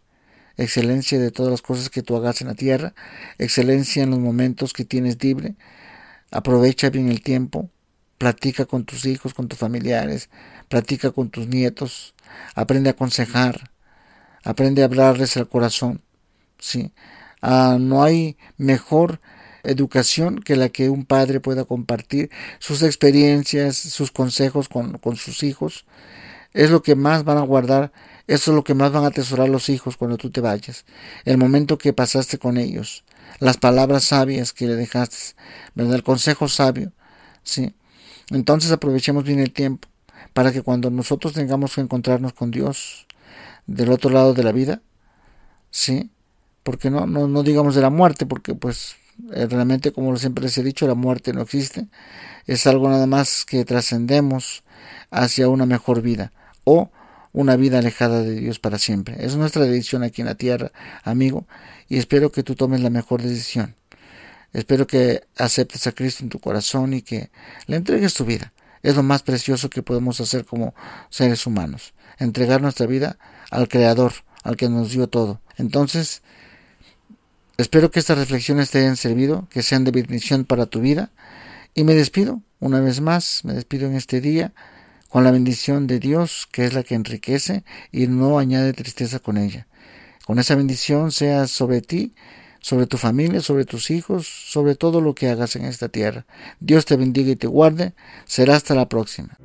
excelencia 0.57 1.19
de 1.19 1.31
todas 1.31 1.51
las 1.51 1.61
cosas 1.61 1.89
que 1.89 2.03
tú 2.03 2.15
hagas 2.15 2.41
en 2.41 2.47
la 2.47 2.55
tierra, 2.55 2.93
excelencia 3.39 4.03
en 4.03 4.11
los 4.11 4.19
momentos 4.19 4.73
que 4.73 4.85
tienes 4.85 5.21
libre, 5.23 5.55
aprovecha 6.31 6.89
bien 6.89 7.09
el 7.09 7.21
tiempo, 7.21 7.69
platica 8.17 8.65
con 8.65 8.85
tus 8.85 9.05
hijos, 9.05 9.33
con 9.33 9.47
tus 9.47 9.59
familiares, 9.59 10.29
platica 10.69 11.11
con 11.11 11.29
tus 11.29 11.47
nietos, 11.47 12.13
aprende 12.55 12.89
a 12.89 12.93
aconsejar, 12.93 13.71
aprende 14.43 14.81
a 14.81 14.85
hablarles 14.85 15.37
al 15.37 15.47
corazón, 15.47 16.01
¿sí? 16.59 16.93
Ah, 17.41 17.77
no 17.79 18.03
hay 18.03 18.37
mejor 18.57 19.19
educación 19.63 20.39
que 20.39 20.55
la 20.55 20.69
que 20.69 20.89
un 20.89 21.05
padre 21.05 21.39
pueda 21.39 21.65
compartir 21.65 22.29
sus 22.59 22.83
experiencias, 22.83 23.77
sus 23.77 24.11
consejos 24.11 24.69
con, 24.69 24.97
con 24.97 25.15
sus 25.15 25.43
hijos. 25.43 25.85
Es 26.53 26.69
lo 26.69 26.83
que 26.83 26.95
más 26.95 27.23
van 27.23 27.37
a 27.37 27.41
guardar 27.41 27.91
eso 28.27 28.51
es 28.51 28.55
lo 28.55 28.63
que 28.63 28.73
más 28.73 28.91
van 28.91 29.03
a 29.03 29.07
atesorar 29.07 29.49
los 29.49 29.69
hijos 29.69 29.97
cuando 29.97 30.17
tú 30.17 30.29
te 30.29 30.39
vayas. 30.39 30.85
El 31.25 31.37
momento 31.37 31.77
que 31.77 31.93
pasaste 31.93 32.37
con 32.37 32.57
ellos. 32.57 33.03
Las 33.39 33.57
palabras 33.57 34.05
sabias 34.05 34.53
que 34.53 34.65
le 34.67 34.75
dejaste. 34.75 35.35
¿Verdad? 35.75 35.95
El 35.95 36.03
consejo 36.03 36.47
sabio. 36.47 36.93
Sí. 37.43 37.75
Entonces 38.29 38.71
aprovechemos 38.71 39.25
bien 39.25 39.39
el 39.39 39.51
tiempo 39.51 39.89
para 40.33 40.51
que 40.53 40.61
cuando 40.61 40.89
nosotros 40.89 41.33
tengamos 41.33 41.75
que 41.75 41.81
encontrarnos 41.81 42.33
con 42.33 42.51
Dios 42.51 43.07
del 43.67 43.91
otro 43.91 44.09
lado 44.09 44.33
de 44.33 44.43
la 44.43 44.51
vida, 44.51 44.81
sí, 45.69 46.09
porque 46.63 46.89
no, 46.89 47.05
no, 47.05 47.27
no 47.27 47.43
digamos 47.43 47.75
de 47.75 47.81
la 47.81 47.89
muerte, 47.89 48.25
porque 48.25 48.55
pues 48.55 48.95
realmente 49.29 49.91
como 49.91 50.15
siempre 50.17 50.43
les 50.43 50.57
he 50.57 50.63
dicho, 50.63 50.87
la 50.87 50.95
muerte 50.95 51.33
no 51.33 51.41
existe, 51.41 51.87
es 52.45 52.67
algo 52.67 52.89
nada 52.89 53.07
más 53.07 53.45
que 53.45 53.65
trascendemos 53.65 54.63
hacia 55.11 55.49
una 55.49 55.65
mejor 55.65 56.01
vida 56.01 56.31
o 56.63 56.91
una 57.31 57.55
vida 57.55 57.79
alejada 57.79 58.21
de 58.21 58.35
Dios 58.35 58.59
para 58.59 58.77
siempre. 58.77 59.15
Es 59.25 59.35
nuestra 59.35 59.65
decisión 59.65 60.03
aquí 60.03 60.21
en 60.21 60.27
la 60.27 60.35
tierra, 60.35 60.71
amigo, 61.03 61.47
y 61.89 61.97
espero 61.97 62.31
que 62.31 62.43
tú 62.43 62.55
tomes 62.55 62.81
la 62.81 62.89
mejor 62.89 63.21
decisión. 63.21 63.75
Espero 64.53 64.85
que 64.85 65.23
aceptes 65.37 65.87
a 65.87 65.93
Cristo 65.93 66.23
en 66.23 66.29
tu 66.29 66.39
corazón 66.39 66.93
y 66.93 67.01
que 67.01 67.31
le 67.65 67.75
entregues 67.75 68.13
tu 68.13 68.23
vida. 68.23 68.53
Es 68.83 68.95
lo 68.95 69.03
más 69.03 69.23
precioso 69.23 69.69
que 69.69 69.81
podemos 69.81 70.21
hacer 70.21 70.45
como 70.45 70.75
seres 71.09 71.47
humanos. 71.47 71.93
Entregar 72.19 72.61
nuestra 72.61 72.85
vida 72.85 73.17
al 73.49 73.67
Creador, 73.67 74.13
al 74.43 74.55
que 74.55 74.69
nos 74.69 74.91
dio 74.91 75.07
todo. 75.07 75.41
Entonces, 75.57 76.21
espero 77.57 77.91
que 77.91 77.99
estas 77.99 78.17
reflexiones 78.17 78.71
te 78.71 78.79
hayan 78.79 78.97
servido, 78.97 79.47
que 79.49 79.61
sean 79.61 79.83
de 79.83 79.91
bendición 79.91 80.45
para 80.45 80.65
tu 80.65 80.81
vida. 80.81 81.11
Y 81.73 81.83
me 81.83 81.95
despido, 81.95 82.41
una 82.59 82.79
vez 82.79 83.01
más, 83.01 83.41
me 83.43 83.53
despido 83.53 83.87
en 83.87 83.95
este 83.95 84.21
día 84.21 84.53
con 85.09 85.23
la 85.23 85.31
bendición 85.31 85.85
de 85.85 85.99
Dios, 85.99 86.47
que 86.51 86.65
es 86.65 86.73
la 86.73 86.83
que 86.83 86.95
enriquece 86.95 87.63
y 87.91 88.07
no 88.07 88.39
añade 88.39 88.73
tristeza 88.73 89.19
con 89.19 89.37
ella. 89.37 89.67
Con 90.25 90.39
esa 90.39 90.55
bendición 90.55 91.11
sea 91.11 91.47
sobre 91.47 91.81
ti, 91.81 92.15
sobre 92.61 92.87
tu 92.87 92.97
familia, 92.97 93.41
sobre 93.41 93.65
tus 93.65 93.91
hijos, 93.91 94.25
sobre 94.27 94.75
todo 94.75 95.01
lo 95.01 95.13
que 95.13 95.29
hagas 95.29 95.55
en 95.55 95.65
esta 95.65 95.89
tierra. 95.89 96.25
Dios 96.59 96.85
te 96.85 96.95
bendiga 96.95 97.31
y 97.31 97.35
te 97.35 97.47
guarde. 97.47 97.93
Será 98.25 98.55
hasta 98.55 98.73
la 98.73 98.87
próxima. 98.87 99.37